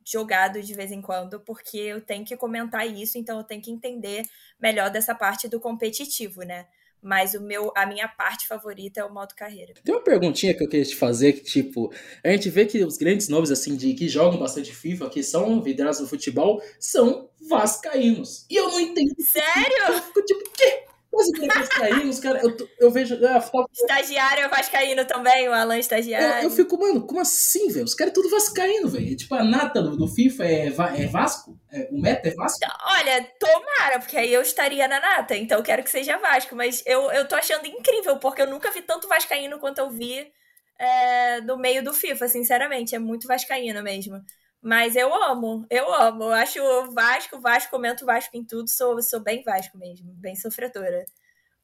jogado 0.09 0.61
de 0.61 0.73
vez 0.73 0.89
em 0.89 1.01
quando, 1.01 1.41
porque 1.41 1.77
eu 1.77 1.99
tenho 2.01 2.23
que 2.23 2.37
comentar 2.37 2.87
isso, 2.87 3.17
então 3.17 3.37
eu 3.37 3.43
tenho 3.43 3.61
que 3.61 3.71
entender 3.71 4.23
melhor 4.59 4.89
dessa 4.89 5.13
parte 5.13 5.49
do 5.49 5.59
competitivo, 5.59 6.43
né? 6.43 6.65
Mas 7.01 7.33
o 7.33 7.41
meu, 7.41 7.71
a 7.75 7.85
minha 7.85 8.07
parte 8.07 8.47
favorita 8.47 8.99
é 8.99 9.03
o 9.03 9.13
modo 9.13 9.33
carreira. 9.35 9.73
Tem 9.83 9.93
uma 9.93 10.03
perguntinha 10.03 10.53
que 10.53 10.63
eu 10.63 10.69
queria 10.69 10.85
te 10.85 10.95
fazer, 10.95 11.33
que, 11.33 11.43
tipo, 11.43 11.91
a 12.23 12.29
gente 12.29 12.49
vê 12.49 12.65
que 12.65 12.83
os 12.83 12.97
grandes 12.97 13.27
nomes, 13.27 13.51
assim, 13.51 13.75
de 13.75 13.93
que 13.93 14.07
jogam 14.07 14.39
bastante 14.39 14.73
FIFA, 14.73 15.09
que 15.09 15.23
são 15.23 15.61
vidrados 15.61 15.99
no 15.99 16.07
futebol, 16.07 16.61
são 16.79 17.29
vascaínos. 17.49 18.45
E 18.49 18.55
eu 18.55 18.69
não 18.69 18.79
entendo. 18.79 19.15
Sério? 19.19 20.01
Tipo, 20.25 20.39
o 20.39 20.53
quê? 20.53 20.90
Mas 21.13 21.27
o 21.27 21.47
vascaíno, 21.47 22.09
os 22.09 22.19
caras, 22.19 22.43
eu, 22.43 22.69
eu 22.79 22.91
vejo. 22.91 23.15
É, 23.15 23.37
estagiário 23.73 24.45
é 24.45 24.47
vascaíno 24.47 25.05
também, 25.05 25.49
o 25.49 25.53
Alan 25.53 25.77
estagiário. 25.77 26.37
Eu, 26.37 26.43
eu 26.43 26.49
fico, 26.49 26.79
mano, 26.79 27.05
como 27.05 27.19
assim, 27.19 27.67
velho? 27.69 27.83
Os 27.83 27.93
caras 27.93 28.11
é 28.11 28.13
tudo 28.13 28.29
vascaíno, 28.29 28.87
velho. 28.87 29.15
Tipo, 29.17 29.35
a 29.35 29.43
nata 29.43 29.81
do, 29.81 29.97
do 29.97 30.07
FIFA 30.07 30.45
é, 30.45 30.67
é 30.67 31.07
Vasco? 31.07 31.59
É, 31.69 31.89
o 31.91 31.99
meta 31.99 32.29
é 32.29 32.33
Vasco? 32.33 32.59
Olha, 32.85 33.29
tomara, 33.37 33.99
porque 33.99 34.15
aí 34.15 34.33
eu 34.33 34.41
estaria 34.41 34.87
na 34.87 35.01
nata, 35.01 35.35
então 35.35 35.57
eu 35.57 35.63
quero 35.63 35.83
que 35.83 35.89
seja 35.89 36.17
Vasco. 36.17 36.55
Mas 36.55 36.81
eu, 36.85 37.11
eu 37.11 37.27
tô 37.27 37.35
achando 37.35 37.65
incrível, 37.65 38.17
porque 38.17 38.41
eu 38.41 38.49
nunca 38.49 38.71
vi 38.71 38.81
tanto 38.81 39.09
vascaíno 39.09 39.59
quanto 39.59 39.79
eu 39.79 39.89
vi 39.89 40.31
é, 40.79 41.41
no 41.41 41.57
meio 41.57 41.83
do 41.83 41.93
FIFA, 41.93 42.29
sinceramente. 42.29 42.95
É 42.95 42.99
muito 42.99 43.27
vascaíno 43.27 43.83
mesmo. 43.83 44.21
Mas 44.61 44.95
eu 44.95 45.11
amo, 45.13 45.65
eu 45.69 45.91
amo. 45.93 46.25
Eu 46.25 46.33
acho 46.33 46.59
Vasco, 46.93 47.39
Vasco, 47.39 47.71
comento 47.71 48.05
Vasco 48.05 48.37
em 48.37 48.45
tudo, 48.45 48.69
sou, 48.69 49.01
sou 49.01 49.19
bem 49.19 49.41
Vasco 49.43 49.77
mesmo, 49.77 50.13
bem 50.13 50.35
sofredora. 50.35 51.03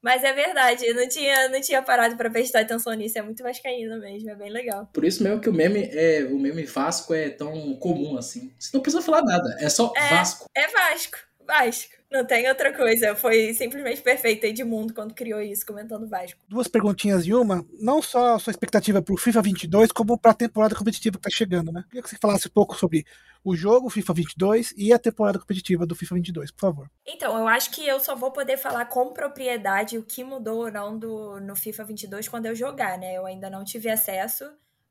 Mas 0.00 0.22
é 0.22 0.32
verdade, 0.32 0.86
eu 0.86 0.94
não 0.94 1.08
tinha, 1.08 1.48
não 1.48 1.60
tinha 1.60 1.82
parado 1.82 2.16
para 2.16 2.30
prestar 2.30 2.60
atenção 2.60 2.92
nisso, 2.92 3.18
é 3.18 3.22
muito 3.22 3.42
vascaíno 3.42 3.98
mesmo, 3.98 4.30
é 4.30 4.34
bem 4.34 4.48
legal. 4.48 4.88
Por 4.92 5.04
isso 5.04 5.22
mesmo 5.24 5.40
que 5.40 5.48
o 5.48 5.52
meme 5.52 5.90
é 5.92 6.24
o 6.24 6.38
meme 6.38 6.64
Vasco 6.64 7.12
é 7.12 7.30
tão 7.30 7.74
comum 7.76 8.16
assim. 8.16 8.54
Você 8.58 8.70
não 8.72 8.80
precisa 8.80 9.02
falar 9.02 9.22
nada, 9.22 9.56
é 9.58 9.68
só 9.68 9.92
é, 9.96 10.08
Vasco. 10.10 10.46
É 10.56 10.68
Vasco, 10.68 11.18
Vasco. 11.44 11.97
Não 12.10 12.24
tem 12.24 12.48
outra 12.48 12.72
coisa. 12.72 13.14
Foi 13.14 13.52
simplesmente 13.52 14.00
perfeito 14.00 14.44
Edmundo 14.44 14.94
quando 14.94 15.14
criou 15.14 15.40
isso, 15.42 15.66
comentando 15.66 16.08
Vasco. 16.08 16.40
Duas 16.48 16.66
perguntinhas 16.66 17.26
e 17.26 17.34
uma. 17.34 17.64
Não 17.78 18.00
só 18.00 18.36
a 18.36 18.38
sua 18.38 18.50
expectativa 18.50 19.02
para 19.02 19.14
o 19.14 19.18
FIFA 19.18 19.42
22, 19.42 19.92
como 19.92 20.16
para 20.16 20.30
a 20.30 20.34
temporada 20.34 20.74
competitiva 20.74 21.18
que 21.18 21.28
está 21.28 21.36
chegando, 21.36 21.70
né? 21.70 21.84
Queria 21.88 22.02
que 22.02 22.08
você 22.08 22.16
falasse 22.16 22.48
um 22.48 22.50
pouco 22.50 22.74
sobre 22.74 23.04
o 23.44 23.54
jogo 23.54 23.90
FIFA 23.90 24.14
22 24.14 24.74
e 24.76 24.92
a 24.92 24.98
temporada 24.98 25.38
competitiva 25.38 25.86
do 25.86 25.94
FIFA 25.94 26.14
22, 26.14 26.50
por 26.50 26.60
favor. 26.60 26.90
Então, 27.06 27.36
eu 27.36 27.46
acho 27.46 27.70
que 27.70 27.86
eu 27.86 28.00
só 28.00 28.16
vou 28.16 28.30
poder 28.30 28.56
falar 28.56 28.86
com 28.86 29.12
propriedade 29.12 29.98
o 29.98 30.02
que 30.02 30.24
mudou 30.24 30.64
ou 30.64 30.72
não 30.72 30.98
do, 30.98 31.38
no 31.40 31.54
FIFA 31.54 31.84
22 31.84 32.28
quando 32.28 32.46
eu 32.46 32.54
jogar, 32.54 32.98
né? 32.98 33.14
Eu 33.14 33.26
ainda 33.26 33.50
não 33.50 33.64
tive 33.64 33.90
acesso 33.90 34.44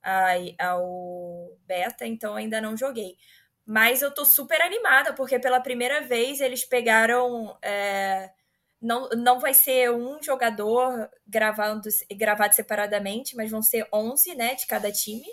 a, 0.04 0.34
ao 0.60 1.58
beta, 1.68 2.06
então 2.06 2.36
ainda 2.36 2.62
não 2.62 2.78
joguei. 2.78 3.18
Mas 3.68 4.02
eu 4.02 4.14
tô 4.14 4.26
super 4.26 4.62
animada, 4.62 5.14
porque 5.14 5.38
pela 5.40 5.60
primeira 5.60 6.02
vez 6.02 6.42
eles 6.42 6.64
pegaram. 6.66 7.58
É, 7.62 8.32
não, 8.82 9.10
não 9.10 9.40
vai 9.40 9.54
ser 9.54 9.92
um 9.92 10.22
jogador 10.24 11.10
gravando, 11.28 11.90
gravado 12.16 12.56
separadamente, 12.56 13.36
mas 13.36 13.52
vão 13.52 13.62
ser 13.62 13.88
11 13.94 14.36
né, 14.36 14.56
de 14.56 14.68
cada 14.68 14.92
time 14.92 15.28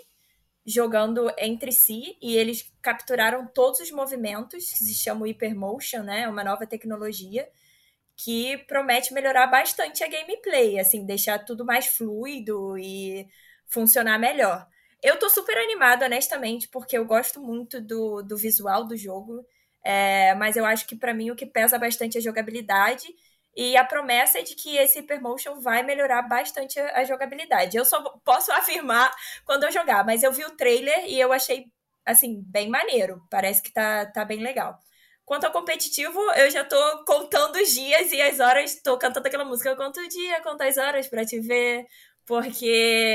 jogando 0.65 1.31
entre 1.37 1.71
si 1.71 2.17
e 2.21 2.35
eles 2.35 2.71
capturaram 2.81 3.45
todos 3.47 3.79
os 3.79 3.91
movimentos, 3.91 4.71
que 4.71 4.79
se 4.79 4.95
chama 4.95 5.27
Hypermotion, 5.27 6.01
né? 6.03 6.27
Uma 6.27 6.43
nova 6.43 6.65
tecnologia 6.65 7.47
que 8.17 8.57
promete 8.67 9.13
melhorar 9.13 9.47
bastante 9.47 10.03
a 10.03 10.07
gameplay, 10.07 10.79
assim, 10.79 11.05
deixar 11.05 11.39
tudo 11.39 11.65
mais 11.65 11.87
fluido 11.87 12.77
e 12.79 13.27
funcionar 13.67 14.17
melhor. 14.17 14.67
Eu 15.03 15.17
tô 15.19 15.29
super 15.29 15.57
animada, 15.57 16.05
honestamente, 16.05 16.67
porque 16.69 16.97
eu 16.97 17.05
gosto 17.05 17.39
muito 17.39 17.81
do, 17.81 18.21
do 18.23 18.37
visual 18.37 18.85
do 18.85 18.97
jogo. 18.97 19.45
É, 19.83 20.33
mas 20.35 20.57
eu 20.57 20.65
acho 20.65 20.87
que 20.87 20.95
para 20.95 21.13
mim 21.13 21.29
o 21.29 21.35
que 21.35 21.45
pesa 21.45 21.77
bastante 21.77 22.17
é 22.17 22.19
a 22.19 22.23
jogabilidade. 22.23 23.07
E 23.55 23.77
a 23.77 23.85
promessa 23.85 24.39
é 24.39 24.41
de 24.41 24.55
que 24.55 24.75
esse 24.77 24.99
Hypermotion 24.99 25.61
vai 25.61 25.81
melhorar 25.83 26.23
bastante 26.23 26.79
a, 26.79 27.03
jogabilidade. 27.05 27.77
Eu 27.77 27.85
só 27.85 28.01
posso 28.25 28.51
afirmar 28.51 29.13
quando 29.45 29.63
eu 29.63 29.71
jogar, 29.71 30.05
mas 30.05 30.23
eu 30.23 30.31
vi 30.33 30.43
o 30.43 30.55
trailer 30.57 31.05
e 31.07 31.19
eu 31.19 31.31
achei, 31.31 31.65
assim, 32.05 32.41
bem 32.47 32.69
maneiro. 32.69 33.21
Parece 33.29 33.63
que 33.63 33.71
tá, 33.71 34.05
tá 34.07 34.25
bem 34.25 34.39
legal. 34.41 34.77
Quanto 35.23 35.45
ao 35.45 35.51
competitivo, 35.51 36.19
eu 36.33 36.51
já 36.51 36.63
tô 36.65 37.05
contando 37.05 37.55
os 37.55 37.73
dias 37.73 38.11
e 38.11 38.21
as 38.21 38.39
horas, 38.39 38.81
tô 38.83 38.97
cantando 38.97 39.27
aquela 39.27 39.45
música, 39.45 39.69
eu 39.69 39.77
conto 39.77 39.99
o 39.99 40.07
dia, 40.07 40.41
conto 40.43 40.61
as 40.61 40.77
horas 40.77 41.07
para 41.07 41.25
te 41.25 41.39
ver, 41.39 41.85
porque 42.25 42.65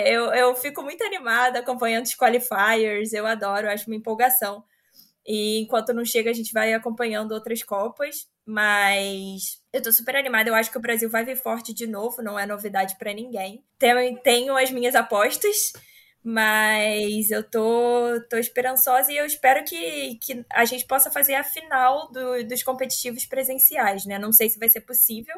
eu, 0.07 0.27
eu 0.33 0.55
fico 0.55 0.83
muito 0.83 1.03
animada 1.05 1.59
acompanhando 1.59 2.07
os 2.07 2.15
qualifiers, 2.15 3.13
eu 3.13 3.27
adoro, 3.27 3.69
acho 3.69 3.87
uma 3.87 3.97
empolgação. 3.97 4.65
E 5.27 5.61
enquanto 5.61 5.93
não 5.93 6.05
chega, 6.05 6.31
a 6.31 6.33
gente 6.35 6.53
vai 6.53 6.73
acompanhando 6.73 7.33
outras 7.33 7.63
Copas, 7.63 8.29
mas 8.45 9.61
eu 9.73 9.83
tô 9.83 9.93
super 9.93 10.17
animada. 10.17 10.49
Eu 10.49 10.55
acho 10.55 10.71
que 10.71 10.79
o 10.79 10.81
Brasil 10.81 11.11
vai 11.11 11.25
vir 11.25 11.37
forte 11.37 11.75
de 11.75 11.87
novo, 11.87 12.23
não 12.23 12.39
é 12.39 12.47
novidade 12.47 12.97
para 12.99 13.13
ninguém. 13.13 13.65
Tenho, 13.79 14.19
tenho 14.23 14.57
as 14.57 14.71
minhas 14.71 14.95
apostas, 14.95 15.73
mas 16.23 17.31
eu 17.31 17.43
tô, 17.43 18.21
tô 18.29 18.37
esperançosa 18.37 19.13
e 19.13 19.17
eu 19.17 19.27
espero 19.27 19.65
que, 19.65 20.17
que 20.17 20.45
a 20.53 20.65
gente 20.65 20.87
possa 20.87 21.11
fazer 21.11 21.35
a 21.35 21.45
final 21.45 22.11
do, 22.11 22.45
dos 22.45 22.63
competitivos 22.63 23.25
presenciais, 23.27 24.05
né? 24.07 24.19
Não 24.19 24.33
sei 24.33 24.51
se 24.51 24.59
vai 24.59 24.69
ser 24.69 24.81
possível, 24.81 25.37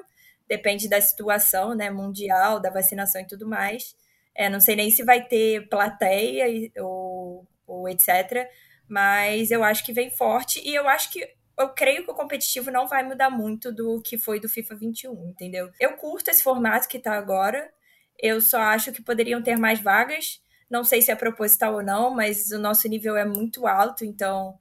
depende 0.53 0.87
da 0.87 1.01
situação, 1.01 1.75
né, 1.75 1.89
mundial, 1.89 2.61
da 2.61 2.69
vacinação 2.69 3.23
e 3.23 3.27
tudo 3.27 3.49
mais. 3.49 3.97
É, 4.35 4.51
não 4.51 4.61
sei 4.61 4.77
nem 4.77 4.91
se 4.91 5.03
vai 5.03 5.27
ter 5.27 5.67
plateia 5.71 6.45
ou, 6.79 7.47
ou 7.67 7.89
etc. 7.89 8.47
Mas 8.87 9.51
eu 9.51 9.65
acho 9.65 9.83
que 9.83 9.95
vem 9.95 10.11
forte 10.11 10.61
e 10.63 10.75
eu 10.75 10.87
acho 10.87 11.11
que 11.11 11.27
eu 11.59 11.71
creio 11.71 12.05
que 12.05 12.11
o 12.11 12.15
competitivo 12.15 12.71
não 12.71 12.87
vai 12.87 13.03
mudar 13.03 13.31
muito 13.31 13.73
do 13.73 14.03
que 14.03 14.19
foi 14.19 14.39
do 14.39 14.49
FIFA 14.49 14.75
21, 14.77 15.29
entendeu? 15.31 15.71
Eu 15.81 15.97
curto 15.97 16.31
esse 16.31 16.43
formato 16.43 16.89
que 16.89 16.99
tá 16.99 17.15
agora. 17.15 17.73
Eu 18.19 18.39
só 18.41 18.59
acho 18.61 18.93
que 18.93 19.03
poderiam 19.03 19.43
ter 19.43 19.57
mais 19.57 19.81
vagas. 19.81 20.43
Não 20.71 20.85
sei 20.85 21.01
se 21.01 21.11
é 21.11 21.17
proposital 21.17 21.75
ou 21.75 21.83
não, 21.83 22.11
mas 22.11 22.51
o 22.51 22.59
nosso 22.59 22.87
nível 22.89 23.17
é 23.17 23.25
muito 23.25 23.67
alto, 23.67 24.05
então 24.05 24.59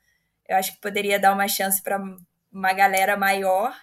eu 0.48 0.56
acho 0.58 0.74
que 0.74 0.82
poderia 0.82 1.20
dar 1.20 1.34
uma 1.34 1.48
chance 1.48 1.82
para 1.82 2.02
uma 2.52 2.74
galera 2.74 3.18
maior. 3.18 3.74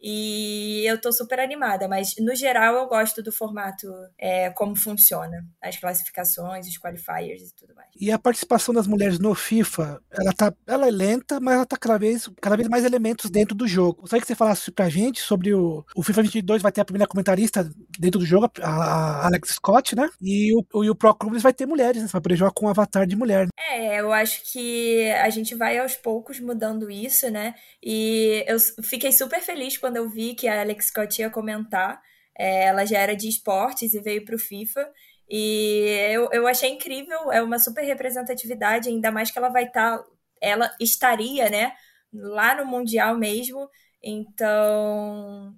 E 0.00 0.84
eu 0.86 0.98
tô 1.00 1.12
super 1.12 1.38
animada, 1.38 1.86
mas 1.86 2.14
no 2.18 2.34
geral 2.34 2.74
eu 2.76 2.86
gosto 2.86 3.22
do 3.22 3.30
formato, 3.30 3.86
é, 4.18 4.48
como 4.50 4.74
funciona, 4.74 5.46
as 5.62 5.76
classificações, 5.76 6.66
os 6.66 6.78
qualifiers 6.78 7.42
e 7.42 7.54
tudo 7.54 7.74
mais. 7.74 7.88
E 8.00 8.10
a 8.10 8.18
participação 8.18 8.72
das 8.72 8.86
mulheres 8.86 9.18
no 9.18 9.34
FIFA, 9.34 10.00
ela, 10.10 10.32
tá, 10.32 10.54
ela 10.66 10.88
é 10.88 10.90
lenta, 10.90 11.38
mas 11.38 11.54
ela 11.54 11.66
tá 11.66 11.76
cada 11.76 11.98
vez, 11.98 12.30
cada 12.40 12.56
vez 12.56 12.68
mais 12.68 12.84
elementos 12.84 13.30
dentro 13.30 13.54
do 13.54 13.68
jogo. 13.68 14.02
Gostaria 14.02 14.22
que 14.22 14.26
você 14.26 14.34
falasse 14.34 14.70
pra 14.70 14.88
gente 14.88 15.20
sobre 15.20 15.52
o, 15.52 15.84
o 15.94 16.02
FIFA 16.02 16.22
22 16.22 16.62
vai 16.62 16.72
ter 16.72 16.80
a 16.80 16.84
primeira 16.84 17.06
comentarista 17.06 17.70
dentro 17.98 18.20
do 18.20 18.26
jogo, 18.26 18.50
a, 18.62 18.70
a 18.70 19.26
Alex 19.26 19.54
Scott, 19.54 19.94
né? 19.94 20.08
E 20.20 20.54
o, 20.54 20.84
e 20.84 20.90
o 20.90 20.94
Pro 20.94 21.14
Clubes 21.14 21.42
vai 21.42 21.52
ter 21.52 21.66
mulheres, 21.66 22.00
né? 22.00 22.08
Você 22.08 22.12
vai 22.12 22.22
poder 22.22 22.36
jogar 22.36 22.52
com 22.52 22.66
um 22.66 22.68
avatar 22.68 23.06
de 23.06 23.16
mulher. 23.16 23.46
Né? 23.46 23.50
É, 23.70 24.00
eu 24.00 24.12
acho 24.12 24.50
que 24.50 25.10
a 25.12 25.28
gente 25.28 25.54
vai 25.54 25.78
aos 25.78 25.94
poucos 25.94 26.40
mudando 26.40 26.90
isso, 26.90 27.30
né? 27.30 27.54
E 27.82 28.44
eu 28.46 28.58
fiquei 28.82 29.12
super 29.12 29.40
feliz 29.40 29.76
quando 29.76 29.89
quando 29.90 29.96
eu 29.96 30.08
vi 30.08 30.34
que 30.34 30.46
a 30.46 30.60
Alex 30.60 30.86
Scott 30.86 31.20
ia 31.20 31.28
comentar. 31.28 32.00
É, 32.38 32.66
ela 32.66 32.84
já 32.86 32.98
era 32.98 33.16
de 33.16 33.28
esportes 33.28 33.92
e 33.92 34.00
veio 34.00 34.24
para 34.24 34.36
o 34.36 34.38
FIFA. 34.38 34.88
E 35.28 36.08
eu, 36.12 36.28
eu 36.32 36.46
achei 36.46 36.70
incrível, 36.70 37.30
é 37.32 37.42
uma 37.42 37.58
super 37.58 37.82
representatividade, 37.84 38.88
ainda 38.88 39.10
mais 39.12 39.30
que 39.30 39.38
ela 39.38 39.48
vai 39.48 39.64
estar. 39.64 39.98
Tá, 39.98 40.04
ela 40.40 40.74
estaria, 40.80 41.50
né? 41.50 41.72
Lá 42.12 42.54
no 42.54 42.64
Mundial 42.66 43.16
mesmo. 43.16 43.68
Então, 44.02 45.54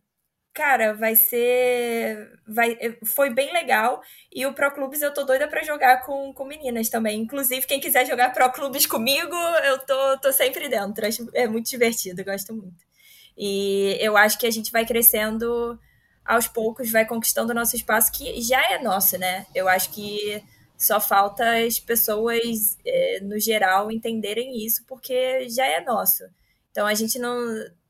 cara, 0.55 0.95
vai 0.95 1.15
ser. 1.15 2.31
Vai, 2.47 2.77
foi 3.05 3.31
bem 3.31 3.53
legal. 3.53 4.03
E 4.35 4.47
o 4.47 4.55
Pro 4.55 4.73
Clubes 4.73 5.03
eu 5.03 5.13
tô 5.15 5.25
doida 5.25 5.49
para 5.49 5.63
jogar 5.63 6.05
com, 6.05 6.33
com 6.35 6.45
meninas 6.45 6.89
também. 6.89 7.21
Inclusive, 7.21 7.67
quem 7.67 7.81
quiser 7.81 8.07
jogar 8.07 8.33
Pro 8.33 8.51
Clubes 8.53 8.87
comigo, 8.87 9.37
eu 9.65 9.79
tô, 9.87 10.19
tô 10.21 10.33
sempre 10.33 10.69
dentro. 10.69 11.05
É 11.35 11.47
muito 11.47 11.69
divertido, 11.71 12.25
gosto 12.25 12.55
muito. 12.55 12.92
E 13.37 13.97
eu 14.01 14.17
acho 14.17 14.39
que 14.39 14.47
a 14.47 14.51
gente 14.51 14.71
vai 14.71 14.85
crescendo 14.87 15.79
aos 16.25 16.47
poucos, 16.47 16.91
vai 16.91 17.07
conquistando 17.07 17.53
o 17.53 17.55
nosso 17.55 17.77
espaço, 17.77 18.13
que 18.13 18.41
já 18.41 18.63
é 18.73 18.83
nosso, 18.83 19.19
né? 19.19 19.47
Eu 19.55 19.69
acho 19.69 19.91
que 19.91 20.43
só 20.77 21.01
falta 21.01 21.59
as 21.65 21.79
pessoas, 21.79 22.77
é, 22.85 23.21
no 23.21 23.39
geral, 23.39 23.91
entenderem 23.91 24.65
isso, 24.65 24.85
porque 24.87 25.49
já 25.49 25.67
é 25.67 25.81
nosso. 25.85 26.25
Então 26.71 26.87
a 26.87 26.95
gente 26.95 27.19
não 27.19 27.37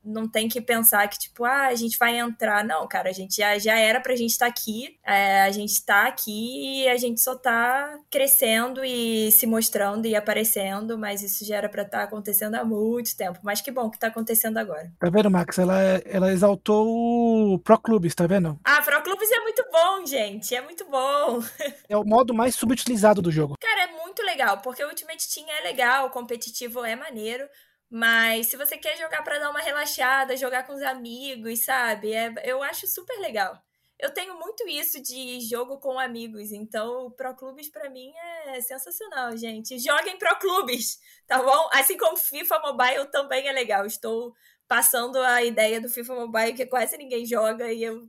não 0.04 0.28
tem 0.28 0.48
que 0.48 0.60
pensar 0.60 1.06
que, 1.08 1.18
tipo, 1.18 1.44
ah, 1.44 1.66
a 1.66 1.74
gente 1.74 1.98
vai 1.98 2.18
entrar. 2.18 2.64
Não, 2.64 2.86
cara, 2.86 3.10
a 3.10 3.12
gente 3.12 3.36
já, 3.36 3.58
já 3.58 3.78
era 3.78 4.00
pra 4.00 4.16
gente 4.16 4.30
estar 4.30 4.46
tá 4.46 4.50
aqui. 4.50 4.98
É, 5.04 5.42
a 5.42 5.50
gente 5.50 5.84
tá 5.84 6.06
aqui 6.06 6.82
e 6.82 6.88
a 6.88 6.96
gente 6.96 7.20
só 7.20 7.34
tá 7.34 7.98
crescendo 8.10 8.84
e 8.84 9.30
se 9.32 9.46
mostrando 9.46 10.06
e 10.06 10.16
aparecendo, 10.16 10.98
mas 10.98 11.22
isso 11.22 11.44
já 11.44 11.56
era 11.56 11.68
pra 11.68 11.82
estar 11.82 11.98
tá 11.98 12.04
acontecendo 12.04 12.54
há 12.54 12.64
muito 12.64 13.16
tempo. 13.16 13.38
Mas 13.42 13.60
que 13.60 13.70
bom 13.70 13.90
que 13.90 13.98
tá 13.98 14.08
acontecendo 14.08 14.58
agora. 14.58 14.92
Tá 14.98 15.10
vendo, 15.10 15.30
Max? 15.30 15.58
Ela, 15.58 15.80
ela 16.04 16.32
exaltou 16.32 17.54
o 17.54 17.58
Pro 17.58 17.78
Clubes, 17.78 18.14
tá 18.14 18.26
vendo? 18.26 18.58
Ah, 18.64 18.82
Pro 18.82 19.02
Clubes 19.02 19.30
é 19.30 19.40
muito 19.40 19.64
bom, 19.70 20.06
gente. 20.06 20.54
É 20.54 20.60
muito 20.60 20.84
bom. 20.88 21.40
É 21.88 21.96
o 21.96 22.04
modo 22.04 22.32
mais 22.32 22.54
subutilizado 22.54 23.20
do 23.20 23.30
jogo. 23.30 23.56
Cara, 23.60 23.84
é 23.84 23.92
muito 24.02 24.22
legal, 24.22 24.58
porque 24.58 24.82
o 24.82 24.88
Ultimate 24.88 25.28
Team 25.28 25.46
é 25.50 25.62
legal, 25.62 26.06
o 26.06 26.10
competitivo 26.10 26.84
é 26.84 26.96
maneiro. 26.96 27.46
Mas 27.94 28.46
se 28.46 28.56
você 28.56 28.78
quer 28.78 28.96
jogar 28.96 29.22
para 29.22 29.38
dar 29.38 29.50
uma 29.50 29.60
relaxada, 29.60 30.34
jogar 30.34 30.66
com 30.66 30.72
os 30.72 30.80
amigos, 30.82 31.62
sabe? 31.66 32.14
É, 32.14 32.32
eu 32.44 32.62
acho 32.62 32.86
super 32.86 33.18
legal. 33.20 33.54
eu 34.00 34.10
tenho 34.14 34.34
muito 34.38 34.66
isso 34.66 35.00
de 35.02 35.40
jogo 35.42 35.78
com 35.78 35.98
amigos, 35.98 36.52
então 36.52 37.10
Pro 37.12 37.36
Clubes 37.36 37.68
para 37.70 37.90
mim 37.90 38.10
é 38.46 38.60
sensacional, 38.62 39.36
gente. 39.36 39.78
Joguem 39.78 40.18
Pro 40.18 40.38
Clubes, 40.38 40.98
tá 41.26 41.42
bom? 41.42 41.68
Assim 41.72 41.98
como 41.98 42.16
FIFA 42.16 42.60
Mobile 42.60 43.10
também 43.10 43.46
é 43.46 43.52
legal. 43.52 43.84
Estou 43.84 44.32
passando 44.66 45.18
a 45.18 45.42
ideia 45.44 45.80
do 45.80 45.90
FIFA 45.90 46.14
Mobile 46.14 46.54
que 46.54 46.66
quase 46.66 46.96
ninguém 46.96 47.26
joga 47.26 47.70
e 47.72 47.82
eu 47.84 48.08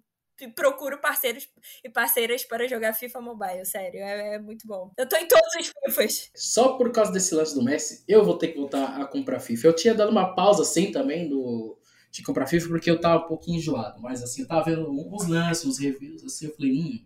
procuro 0.56 1.00
parceiros 1.00 1.48
e 1.84 1.90
parceiras 1.90 2.44
para 2.44 2.68
jogar 2.68 2.94
FIFA 2.94 3.22
Mobile, 3.22 3.66
sério, 3.66 4.00
é, 4.00 4.36
é, 4.36 4.40
muito 4.40 4.68
bom. 4.68 4.92
Eu 4.98 5.08
tô 5.08 5.16
em 5.16 5.28
todos 5.28 5.48
os 5.60 5.72
FIFAs. 5.86 6.32
Só 6.36 6.78
por 6.78 6.92
causa 6.92 7.12
desse 7.12 7.34
lance 7.36 7.56
do 7.56 7.64
Messi, 7.64 8.04
eu 8.08 8.24
vou 8.24 8.38
ter 8.38 8.50
que 8.50 8.58
voltar 8.58 9.02
a 9.02 9.06
comprar 9.06 9.40
FIFA. 9.40 9.68
Eu 9.68 9.76
tinha 9.76 9.94
dado 9.94 10.12
uma 10.12 10.36
pausa 10.36 10.64
assim 10.64 10.92
também 10.92 11.30
do 11.30 11.78
de 12.12 12.22
comprar 12.22 12.46
FIFA 12.46 12.68
porque 12.68 12.92
eu 12.92 13.02
tava 13.02 13.26
um 13.26 13.28
pouquinho 13.28 13.58
enjoado, 13.58 14.00
mas 14.00 14.22
assim, 14.22 14.44
eu 14.44 14.48
tava 14.48 14.66
vendo 14.66 14.88
uns 14.88 15.28
lances, 15.28 15.66
uns 15.66 15.80
reviews, 15.80 16.24
assim, 16.24 16.46
eu 16.46 16.56
falei, 16.56 16.72
hum, 16.72 17.04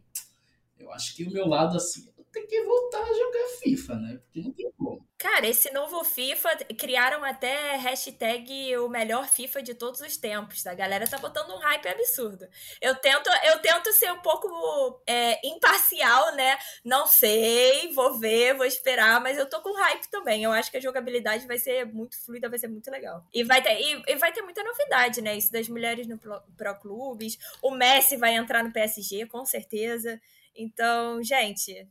eu 0.78 0.92
acho 0.92 1.16
que 1.16 1.24
o 1.24 1.32
meu 1.32 1.48
lado 1.48 1.78
assim, 1.78 2.10
tem 2.38 2.48
que 2.48 2.64
voltar 2.64 3.02
a 3.02 3.14
jogar 3.14 3.48
FIFA, 3.62 3.96
né? 3.96 4.20
Porque 4.24 4.42
não 4.42 4.52
tem 4.52 4.72
como. 4.78 5.08
Cara, 5.18 5.48
esse 5.48 5.72
novo 5.72 6.04
FIFA, 6.04 6.56
criaram 6.78 7.24
até 7.24 7.76
hashtag 7.78 8.78
o 8.78 8.88
melhor 8.88 9.28
FIFA 9.28 9.64
de 9.64 9.74
todos 9.74 10.00
os 10.00 10.16
tempos, 10.16 10.62
tá? 10.62 10.72
A 10.72 10.76
galera 10.76 11.08
tá 11.08 11.18
botando 11.18 11.50
um 11.50 11.58
hype 11.58 11.88
absurdo. 11.88 12.48
Eu 12.80 12.94
tento, 12.96 13.28
eu 13.46 13.60
tento 13.60 13.92
ser 13.94 14.12
um 14.12 14.20
pouco 14.20 15.02
é, 15.08 15.40
imparcial, 15.48 16.36
né? 16.36 16.56
Não 16.86 17.08
sei, 17.08 17.92
vou 17.94 18.20
ver, 18.20 18.54
vou 18.54 18.66
esperar, 18.66 19.20
mas 19.20 19.40
eu 19.40 19.50
tô 19.50 19.60
com 19.62 19.74
hype 19.74 20.08
também. 20.12 20.44
Eu 20.44 20.52
acho 20.52 20.70
que 20.70 20.78
a 20.78 20.82
jogabilidade 20.82 21.48
vai 21.48 21.58
ser 21.58 21.86
muito 21.86 22.24
fluida, 22.24 22.48
vai 22.48 22.60
ser 22.60 22.68
muito 22.68 22.92
legal. 22.92 23.26
E 23.34 23.44
vai 23.44 23.62
ter, 23.62 23.80
e, 23.82 24.04
e 24.08 24.16
vai 24.18 24.32
ter 24.32 24.44
muita 24.44 24.64
novidade, 24.64 25.22
né? 25.22 25.36
Isso 25.36 25.52
das 25.52 25.68
mulheres 25.68 26.08
no 26.08 26.20
Pro, 26.20 26.80
Clubes. 26.80 27.40
O 27.62 27.72
Messi 27.72 28.18
vai 28.18 28.36
entrar 28.36 28.64
no 28.64 28.72
PSG, 28.72 29.26
com 29.26 29.44
certeza. 29.46 30.22
Então, 30.56 31.22
gente, 31.24 31.88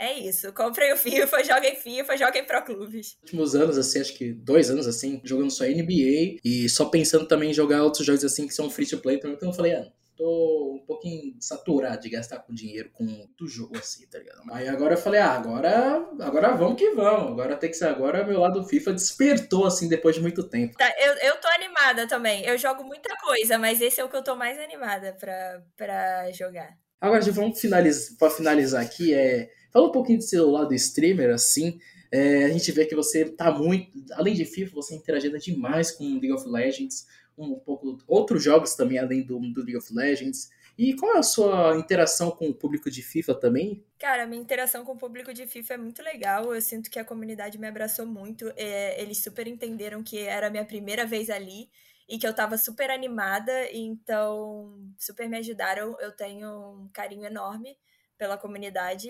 é 0.00 0.18
isso. 0.18 0.50
Comprem 0.54 0.92
o 0.94 0.96
FIFA, 0.96 1.44
joguem 1.44 1.76
FIFA, 1.76 2.16
joguem 2.16 2.44
Pro 2.44 2.64
Clubes. 2.64 3.18
Últimos 3.22 3.54
anos, 3.54 3.76
assim, 3.76 4.00
acho 4.00 4.14
que 4.14 4.32
dois 4.32 4.70
anos, 4.70 4.86
assim, 4.86 5.20
jogando 5.22 5.50
só 5.50 5.64
NBA 5.64 6.38
e 6.42 6.66
só 6.70 6.86
pensando 6.86 7.28
também 7.28 7.50
em 7.50 7.54
jogar 7.54 7.82
outros 7.82 8.06
jogos, 8.06 8.24
assim, 8.24 8.46
que 8.46 8.54
são 8.54 8.70
free 8.70 8.86
to 8.86 8.98
play. 8.98 9.20
Então 9.22 9.50
eu 9.50 9.52
falei, 9.52 9.74
ah, 9.74 9.86
tô 10.16 10.74
um 10.74 10.86
pouquinho 10.86 11.34
saturado 11.38 12.00
de 12.00 12.08
gastar 12.08 12.38
com 12.38 12.54
dinheiro 12.54 12.90
com 12.94 13.04
muito 13.04 13.46
jogo, 13.46 13.76
assim, 13.76 14.06
tá 14.06 14.18
ligado? 14.18 14.40
Aí 14.50 14.68
agora 14.68 14.94
eu 14.94 14.98
falei, 14.98 15.20
ah, 15.20 15.32
agora, 15.32 16.08
agora 16.20 16.54
vamos 16.54 16.78
que 16.78 16.90
vamos. 16.92 17.32
Agora 17.32 17.56
tem 17.56 17.70
que 17.70 17.76
ser, 17.76 17.88
agora 17.88 18.26
meu 18.26 18.40
lado 18.40 18.64
FIFA 18.64 18.94
despertou, 18.94 19.66
assim, 19.66 19.86
depois 19.86 20.16
de 20.16 20.22
muito 20.22 20.48
tempo. 20.48 20.78
Tá, 20.78 20.90
eu, 20.98 21.12
eu 21.28 21.40
tô 21.40 21.48
animada 21.48 22.06
também. 22.06 22.42
Eu 22.46 22.56
jogo 22.56 22.84
muita 22.84 23.14
coisa, 23.16 23.58
mas 23.58 23.82
esse 23.82 24.00
é 24.00 24.04
o 24.04 24.08
que 24.08 24.16
eu 24.16 24.24
tô 24.24 24.34
mais 24.34 24.58
animada 24.58 25.14
pra, 25.20 25.62
pra 25.76 26.30
jogar. 26.32 26.74
Agora, 27.00 27.20
vamos 27.32 27.60
finalizar, 27.60 28.16
pra 28.18 28.30
finalizar 28.30 28.82
aqui, 28.82 29.14
é 29.14 29.50
Fala 29.70 29.86
um 29.86 29.92
pouquinho 29.92 30.18
do 30.18 30.24
seu 30.24 30.50
lado 30.50 30.74
streamer, 30.74 31.30
assim. 31.30 31.78
É, 32.10 32.44
a 32.44 32.48
gente 32.48 32.72
vê 32.72 32.84
que 32.86 32.94
você 32.94 33.24
tá 33.24 33.52
muito. 33.52 33.90
Além 34.14 34.34
de 34.34 34.44
FIFA, 34.44 34.74
você 34.74 34.94
interagindo 34.94 35.38
demais 35.38 35.92
com 35.92 36.04
League 36.04 36.32
of 36.32 36.48
Legends, 36.48 37.06
um 37.38 37.54
pouco 37.54 37.98
outros 38.06 38.42
jogos 38.42 38.74
também, 38.74 38.98
além 38.98 39.22
do, 39.22 39.38
do 39.38 39.62
League 39.62 39.76
of 39.76 39.94
Legends. 39.94 40.50
E 40.76 40.94
qual 40.94 41.14
é 41.14 41.18
a 41.18 41.22
sua 41.22 41.76
interação 41.76 42.30
com 42.30 42.48
o 42.48 42.54
público 42.54 42.90
de 42.90 43.02
FIFA 43.02 43.34
também? 43.34 43.84
Cara, 43.98 44.26
minha 44.26 44.40
interação 44.40 44.84
com 44.84 44.92
o 44.92 44.96
público 44.96 45.32
de 45.32 45.46
FIFA 45.46 45.74
é 45.74 45.76
muito 45.76 46.02
legal. 46.02 46.54
Eu 46.54 46.60
sinto 46.60 46.90
que 46.90 46.98
a 46.98 47.04
comunidade 47.04 47.58
me 47.58 47.66
abraçou 47.66 48.06
muito. 48.06 48.52
É, 48.56 49.00
eles 49.00 49.18
super 49.18 49.46
entenderam 49.46 50.02
que 50.02 50.18
era 50.18 50.48
a 50.48 50.50
minha 50.50 50.64
primeira 50.64 51.06
vez 51.06 51.30
ali 51.30 51.68
e 52.10 52.18
que 52.18 52.26
eu 52.26 52.34
tava 52.34 52.58
super 52.58 52.90
animada, 52.90 53.70
então 53.72 54.92
super 54.98 55.28
me 55.28 55.38
ajudaram. 55.38 55.96
Eu 56.00 56.10
tenho 56.10 56.82
um 56.82 56.90
carinho 56.92 57.24
enorme 57.24 57.78
pela 58.18 58.36
comunidade. 58.36 59.08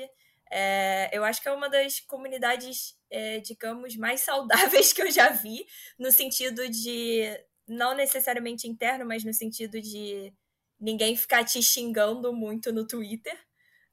É, 0.51 1.09
eu 1.17 1.25
acho 1.25 1.41
que 1.41 1.49
é 1.49 1.53
uma 1.53 1.71
das 1.71 2.01
comunidades, 2.01 2.95
é, 3.11 3.41
digamos, 3.41 3.97
mais 3.97 4.21
saudáveis 4.77 4.93
que 4.93 5.01
eu 5.01 5.11
já 5.11 5.31
vi, 5.31 5.67
no 5.99 6.13
sentido 6.13 6.69
de, 6.69 7.23
não 7.67 7.95
necessariamente 7.95 8.69
interno, 8.69 9.07
mas 9.07 9.25
no 9.25 9.33
sentido 9.33 9.81
de 9.81 10.31
ninguém 10.79 11.17
ficar 11.17 11.43
te 11.43 11.63
xingando 11.63 12.35
muito 12.35 12.71
no 12.71 12.87
Twitter, 12.87 13.39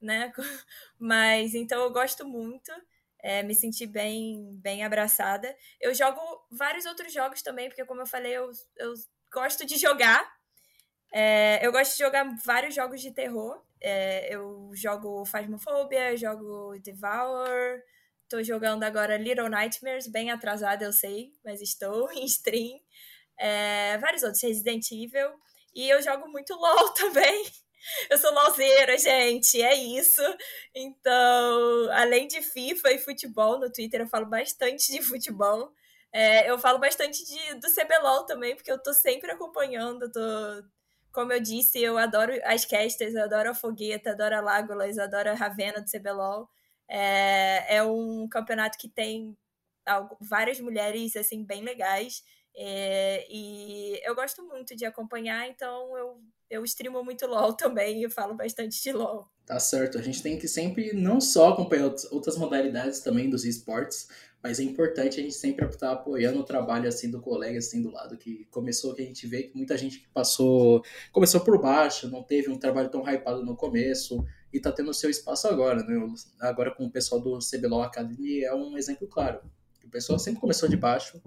né? 0.02 0.34
Mas 1.00 1.54
então 1.56 1.82
eu 1.82 1.91
gosto 1.91 2.28
muito, 2.28 2.72
é, 3.28 3.44
me 3.44 3.54
senti 3.54 3.86
bem, 3.86 4.58
bem 4.62 4.86
abraçada. 4.86 5.54
Eu 5.82 5.94
jogo 5.94 6.22
vários 6.50 6.86
outros 6.86 7.12
jogos 7.12 7.42
também, 7.42 7.68
porque 7.68 7.84
como 7.84 8.00
eu 8.00 8.06
falei, 8.06 8.32
eu, 8.32 8.50
eu 8.78 8.94
gosto 9.34 9.66
de 9.66 9.76
jogar. 9.76 10.26
É, 11.12 11.60
eu 11.62 11.74
gosto 11.74 11.92
de 11.92 12.00
jogar 12.00 12.24
vários 12.46 12.74
jogos 12.74 13.02
de 13.02 13.12
terror. 13.12 13.62
É, 13.82 14.34
eu 14.34 14.72
jogo 14.74 15.26
Phasmophobia, 15.26 16.16
jogo 16.16 16.80
Devour, 16.80 17.82
tô 18.30 18.42
jogando 18.42 18.84
agora 18.84 19.18
Little 19.18 19.50
Nightmares, 19.50 20.08
bem 20.08 20.32
atrasada, 20.32 20.86
eu 20.86 20.94
sei, 20.94 21.34
mas 21.44 21.62
estou 21.62 22.10
em 22.16 22.24
stream. 22.24 22.80
É, 23.38 23.98
vários 23.98 24.24
outros, 24.24 24.42
Resident 24.42 24.90
Evil. 24.90 25.34
E 25.76 25.90
eu 25.90 26.02
jogo 26.02 26.30
muito 26.30 26.54
LOL 26.54 26.94
também. 26.96 27.46
Eu 28.10 28.18
sou 28.18 28.34
LOLzeira, 28.34 28.98
gente, 28.98 29.62
é 29.62 29.76
isso. 29.76 30.22
Então, 30.76 31.92
além 31.92 32.28
de 32.28 32.42
FIFA 32.42 32.92
e 32.94 33.00
futebol, 33.00 33.60
no 33.60 33.72
Twitter 33.72 34.02
eu 34.02 34.08
falo 34.08 34.26
bastante 34.26 34.92
de 34.92 35.02
futebol. 35.02 35.72
É, 36.12 36.50
eu 36.50 36.58
falo 36.58 36.80
bastante 36.80 37.24
de, 37.26 37.56
do 37.56 37.68
CBLOL 37.74 38.26
também, 38.26 38.56
porque 38.56 38.72
eu 38.72 38.82
tô 38.82 38.94
sempre 38.94 39.32
acompanhando, 39.32 40.12
tô, 40.12 40.20
como 41.12 41.34
eu 41.34 41.40
disse, 41.40 41.82
eu 41.82 41.98
adoro 41.98 42.34
as 42.44 42.66
casters, 42.66 43.13
eu 43.13 43.24
adoro 43.24 43.52
a 43.52 43.56
Fogueta, 43.56 44.12
adoro 44.12 44.36
a 44.36 44.42
Lágolas, 44.42 44.98
adoro 44.98 45.30
a 45.30 45.34
Ravena 45.34 45.82
do 45.82 45.90
CBLOL. 45.90 46.50
É, 46.88 47.78
é 47.78 47.84
um 47.84 48.28
campeonato 48.30 48.78
que 48.78 48.90
tem 48.90 49.38
várias 50.22 50.60
mulheres, 50.60 51.16
assim, 51.16 51.44
bem 51.44 51.62
legais. 51.63 52.24
É, 52.56 53.26
e 53.30 54.00
eu 54.04 54.16
gosto 54.16 54.44
muito 54.44 54.76
de 54.76 54.86
acompanhar, 54.86 55.48
então 55.48 55.96
eu, 55.98 56.22
eu 56.50 56.64
streamo 56.64 57.04
muito 57.04 57.26
LOL 57.26 57.54
também 57.54 58.04
e 58.04 58.10
falo 58.10 58.36
bastante 58.36 58.82
de 58.82 58.92
LOL. 58.92 59.30
Tá 59.46 59.60
certo, 59.60 59.98
a 59.98 60.02
gente 60.02 60.22
tem 60.22 60.38
que 60.38 60.48
sempre 60.48 60.94
não 60.94 61.22
só 61.22 61.50
acompanhar 61.50 61.94
outras 62.12 62.38
modalidades 62.38 63.00
também 63.00 63.30
dos 63.30 63.46
esportes, 63.46 64.08
mas 64.42 64.60
é 64.60 64.64
importante 64.64 65.20
a 65.20 65.24
gente 65.24 65.36
sempre 65.36 65.66
estar 65.66 65.92
apoiando 65.92 66.40
o 66.40 66.44
trabalho 66.44 66.88
assim 66.88 67.10
do 67.10 67.20
colega 67.20 67.58
assim 67.58 67.82
do 67.82 67.92
lado 67.92 68.18
que 68.18 68.46
começou 68.52 68.94
que 68.94 69.02
a 69.02 69.06
gente 69.06 69.26
vê 69.28 69.44
que 69.44 69.56
muita 69.58 69.78
gente 69.78 70.00
que 70.00 70.08
passou 70.10 70.84
começou 71.12 71.42
por 71.42 71.60
baixo 71.60 72.10
não 72.10 72.24
teve 72.24 72.50
um 72.50 72.58
trabalho 72.58 72.90
tão 72.90 73.02
hypado 73.02 73.44
no 73.44 73.56
começo 73.56 74.24
e 74.54 74.58
está 74.58 74.72
tendo 74.72 74.94
seu 74.94 75.10
espaço 75.10 75.48
agora 75.48 75.84
né 75.84 75.96
agora 76.40 76.74
com 76.74 76.86
o 76.86 76.92
pessoal 76.92 77.20
do 77.20 77.40
CBLOL 77.40 77.82
Academy 77.82 78.44
é 78.44 78.54
um 78.54 78.78
exemplo 78.78 79.08
claro 79.08 79.42
o 79.84 79.90
pessoal 79.90 80.20
sempre 80.20 80.40
começou 80.40 80.70
de 80.70 80.78
baixo 80.78 81.22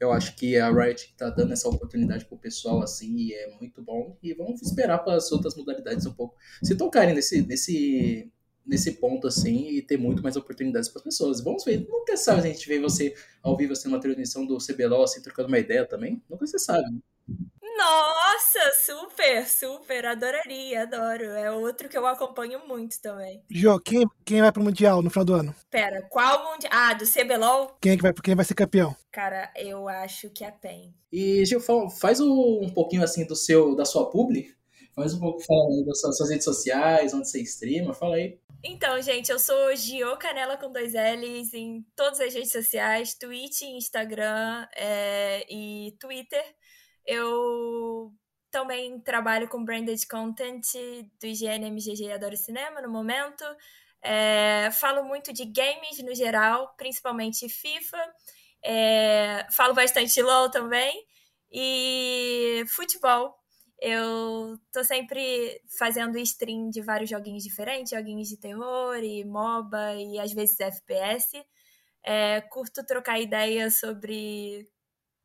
eu 0.00 0.12
acho 0.12 0.34
que 0.36 0.56
a 0.56 0.70
Riot 0.70 1.04
está 1.12 1.30
dando 1.30 1.52
essa 1.52 1.68
oportunidade 1.68 2.24
pro 2.24 2.38
pessoal 2.38 2.82
assim 2.82 3.14
e 3.16 3.34
é 3.34 3.56
muito 3.60 3.82
bom 3.82 4.16
e 4.22 4.32
vamos 4.34 4.62
esperar 4.62 4.98
para 4.98 5.14
as 5.16 5.30
outras 5.30 5.54
modalidades 5.56 6.06
um 6.06 6.12
pouco 6.12 6.36
se 6.62 6.74
tocarem 6.76 7.14
nesse 7.14 7.42
nesse 7.42 8.30
nesse 8.66 8.92
ponto, 8.92 9.26
assim, 9.26 9.68
e 9.70 9.82
ter 9.82 9.96
muito 9.96 10.22
mais 10.22 10.36
oportunidades 10.36 10.88
para 10.88 11.00
as 11.00 11.04
pessoas. 11.04 11.40
Vamos 11.40 11.64
ver, 11.64 11.86
nunca 11.88 12.16
sabe 12.16 12.40
a 12.40 12.52
gente 12.52 12.68
vê 12.68 12.78
você 12.78 13.14
ao 13.42 13.56
vivo, 13.56 13.72
assim, 13.72 13.88
numa 13.88 14.00
transmissão 14.00 14.46
do 14.46 14.58
CBLOL, 14.58 15.02
assim, 15.02 15.20
trocando 15.22 15.48
uma 15.48 15.58
ideia 15.58 15.84
também. 15.86 16.22
Nunca 16.28 16.46
você 16.46 16.58
sabe. 16.58 17.00
Nossa, 17.80 18.72
super, 18.78 19.48
super, 19.48 20.04
adoraria, 20.04 20.82
adoro. 20.82 21.24
É 21.30 21.50
outro 21.50 21.88
que 21.88 21.96
eu 21.96 22.06
acompanho 22.06 22.60
muito 22.68 23.00
também. 23.00 23.42
Jô, 23.50 23.80
quem, 23.80 24.06
quem 24.22 24.42
vai 24.42 24.52
pro 24.52 24.62
Mundial 24.62 25.00
no 25.00 25.08
final 25.08 25.24
do 25.24 25.32
ano? 25.32 25.54
Pera, 25.70 26.02
qual 26.10 26.52
Mundial? 26.52 26.70
Ah, 26.70 26.92
do 26.92 27.06
CBLOL? 27.06 27.78
Quem, 27.80 27.92
é 27.92 27.96
que 27.96 28.02
vai, 28.02 28.12
quem 28.12 28.34
vai 28.34 28.44
ser 28.44 28.52
campeão? 28.52 28.94
Cara, 29.10 29.50
eu 29.56 29.88
acho 29.88 30.28
que 30.28 30.44
é 30.44 30.50
PEN. 30.50 30.94
E, 31.10 31.42
Gil, 31.46 31.58
faz 31.98 32.20
um 32.20 32.68
pouquinho, 32.74 33.02
assim, 33.02 33.24
do 33.24 33.34
seu, 33.34 33.74
da 33.74 33.86
sua 33.86 34.10
publi. 34.10 34.54
Faz 34.94 35.14
um 35.14 35.20
pouco, 35.20 35.40
fala 35.40 35.70
aí 35.70 35.84
das 35.86 36.00
suas 36.00 36.28
redes 36.28 36.44
sociais, 36.44 37.14
onde 37.14 37.30
você 37.30 37.40
streama, 37.40 37.94
fala 37.94 38.16
aí. 38.16 38.38
Então, 38.62 39.00
gente, 39.00 39.32
eu 39.32 39.38
sou 39.38 39.74
Gio 39.74 40.18
Canela 40.18 40.58
com 40.58 40.70
dois 40.70 40.92
L's 40.92 41.54
em 41.54 41.82
todas 41.96 42.20
as 42.20 42.34
redes 42.34 42.52
sociais, 42.52 43.14
Twitch, 43.14 43.62
Instagram 43.62 44.66
é, 44.76 45.46
e 45.48 45.96
Twitter. 45.98 46.44
Eu 47.12 48.14
também 48.52 49.00
trabalho 49.00 49.48
com 49.48 49.64
branded 49.64 50.06
content 50.06 50.62
do 51.20 51.26
IGN 51.26 51.68
Adoro 52.14 52.36
Cinema 52.36 52.80
no 52.80 52.88
momento. 52.88 53.44
É, 54.00 54.70
falo 54.70 55.02
muito 55.02 55.32
de 55.32 55.44
games 55.44 55.98
no 56.04 56.14
geral, 56.14 56.72
principalmente 56.76 57.48
FIFA. 57.48 57.98
É, 58.64 59.44
falo 59.50 59.74
bastante 59.74 60.22
LOL 60.22 60.52
também. 60.52 61.04
E 61.50 62.62
futebol, 62.68 63.36
eu 63.80 64.56
tô 64.72 64.84
sempre 64.84 65.60
fazendo 65.76 66.16
stream 66.18 66.70
de 66.70 66.80
vários 66.80 67.10
joguinhos 67.10 67.42
diferentes, 67.42 67.90
joguinhos 67.90 68.28
de 68.28 68.36
terror 68.36 68.96
e 69.02 69.24
MOBA 69.24 69.96
e 69.96 70.16
às 70.20 70.32
vezes 70.32 70.60
FPS. 70.60 71.44
É, 72.04 72.40
curto 72.42 72.86
trocar 72.86 73.18
ideia 73.20 73.68
sobre 73.68 74.70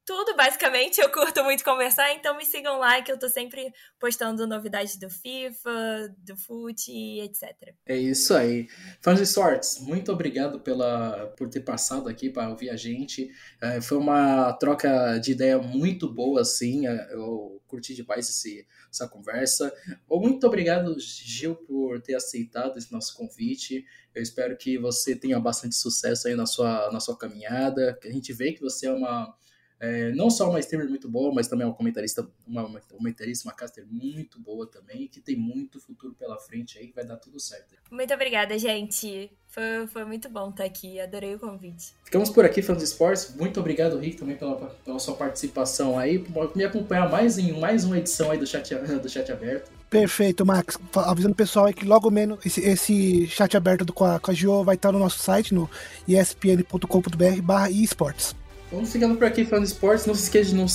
tudo, 0.06 0.36
basicamente. 0.36 1.02
Eu 1.02 1.10
curto 1.10 1.44
muito 1.44 1.64
conversar, 1.64 2.14
então 2.14 2.38
me 2.38 2.46
sigam 2.46 2.78
lá 2.78 3.02
que 3.02 3.12
eu 3.12 3.18
tô 3.18 3.28
sempre 3.28 3.74
postando 4.00 4.46
novidades 4.46 4.98
do 4.98 5.10
FIFA, 5.10 6.16
do 6.20 6.38
FUT, 6.38 6.92
etc. 7.22 7.74
É 7.86 7.98
isso 7.98 8.34
aí. 8.34 8.68
Fãs 9.02 9.20
de 9.20 9.26
Sorts, 9.26 9.80
muito 9.80 10.12
obrigado 10.12 10.60
pela, 10.60 11.34
por 11.38 11.50
ter 11.50 11.62
passado 11.62 12.08
aqui 12.08 12.30
para 12.30 12.50
ouvir 12.50 12.70
a 12.70 12.76
gente. 12.76 13.30
É, 13.62 13.82
foi 13.82 13.98
uma 13.98 14.54
troca 14.54 15.18
de 15.18 15.32
ideia 15.32 15.58
muito 15.58 16.08
boa, 16.08 16.42
assim. 16.42 16.88
É, 16.88 17.14
eu 17.14 17.62
curti 17.68 17.96
demais 17.96 18.30
esse, 18.30 18.66
essa 18.92 19.08
conversa. 19.08 19.74
Muito 20.10 20.46
obrigado, 20.46 20.96
Gil, 21.00 21.56
por 21.56 22.00
ter 22.02 22.16
aceitado 22.16 22.78
esse 22.78 22.92
nosso 22.92 23.16
convite. 23.16 23.86
Eu 24.14 24.22
espero 24.22 24.56
que 24.56 24.78
você 24.78 25.16
tenha 25.16 25.40
bastante 25.40 25.76
sucesso 25.76 26.28
aí 26.28 26.36
na 26.36 26.46
sua, 26.46 26.92
na 26.92 27.00
sua 27.00 27.18
caminhada. 27.18 27.98
A 28.04 28.10
gente 28.10 28.32
vê 28.32 28.54
que 28.54 28.62
você 28.62 28.86
é 28.86 28.92
uma 28.92 29.36
é, 29.80 30.12
não 30.12 30.30
só 30.30 30.50
uma 30.50 30.60
streamer 30.60 30.90
muito 30.90 31.10
boa, 31.10 31.34
mas 31.34 31.48
também 31.48 31.68
uma 31.68 31.74
comentarista, 31.74 32.28
uma, 32.48 32.66
uma 32.66 32.80
comentarista, 32.80 33.48
uma 33.48 33.54
caster 33.54 33.86
muito 33.90 34.40
boa 34.40 34.66
também, 34.66 35.08
que 35.08 35.20
tem 35.20 35.36
muito 35.36 35.80
futuro 35.80 36.14
pela 36.14 36.38
frente 36.38 36.78
aí, 36.78 36.88
que 36.88 36.96
vai 36.96 37.06
dar 37.06 37.18
tudo 37.18 37.40
certo. 37.40 37.76
Muito 37.92 38.14
obrigada, 38.14 38.58
gente. 38.58 39.30
Foi, 39.48 39.88
foi 39.88 40.06
muito 40.06 40.28
bom 40.30 40.50
estar 40.50 40.66
aqui, 40.66 41.00
adorei 41.00 41.36
o 41.36 41.40
convite. 41.40 41.94
Ficamos 42.04 42.30
por 42.30 42.46
aqui, 42.46 42.62
fãs 42.62 42.78
de 42.78 42.84
esportes. 42.84 43.36
Muito 43.36 43.60
obrigado, 43.60 43.98
Rick, 43.98 44.18
também 44.18 44.36
pela, 44.36 44.56
pela 44.56 45.00
sua 45.00 45.16
participação 45.16 45.98
aí, 45.98 46.20
por 46.20 46.56
me 46.56 46.64
acompanhar 46.64 47.10
mais 47.10 47.38
em 47.38 47.58
mais 47.60 47.84
uma 47.86 47.98
edição 47.98 48.32
aí 48.32 48.38
do 48.38 48.48
chat, 48.48 48.74
do 48.76 49.10
chat 49.10 49.32
aberto. 49.32 49.72
Perfeito, 49.90 50.46
Max. 50.46 50.78
Avisando 50.94 51.34
o 51.34 51.38
pessoal 51.38 51.66
aí 51.66 51.74
que 51.74 51.86
logo 51.86 52.10
menos 52.10 52.46
esse, 52.46 52.62
esse 52.62 53.28
chat 53.28 53.56
aberto 53.56 53.86
do, 53.86 53.94
com, 53.94 54.04
a, 54.04 54.20
com 54.20 54.32
a 54.32 54.34
Gio 54.34 54.64
vai 54.64 54.76
estar 54.76 54.92
no 54.92 55.00
nosso 55.00 55.20
site, 55.20 55.54
no 55.54 55.70
espn.com.br 56.08 57.42
barra 57.42 57.70
esportes. 57.70 58.36
Vamos 58.72 58.92
ficando 58.92 59.16
por 59.16 59.26
aqui 59.26 59.46
falando 59.46 59.66
de 59.66 59.72
esportes. 59.72 60.06
Não 60.06 60.16
se 60.16 60.24
esqueça 60.24 60.50
de, 60.50 60.56
não, 60.56 60.66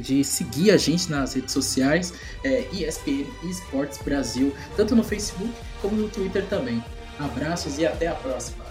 de 0.00 0.24
seguir 0.24 0.70
a 0.70 0.76
gente 0.76 1.10
nas 1.10 1.34
redes 1.34 1.52
sociais, 1.52 2.12
é, 2.44 2.66
ESPN 2.72 3.26
Esportes 3.44 3.98
Brasil, 3.98 4.52
tanto 4.76 4.96
no 4.96 5.04
Facebook 5.04 5.52
como 5.80 5.96
no 5.96 6.08
Twitter 6.08 6.44
também. 6.46 6.82
Abraços 7.18 7.78
e 7.78 7.86
até 7.86 8.08
a 8.08 8.14
próxima. 8.14 8.66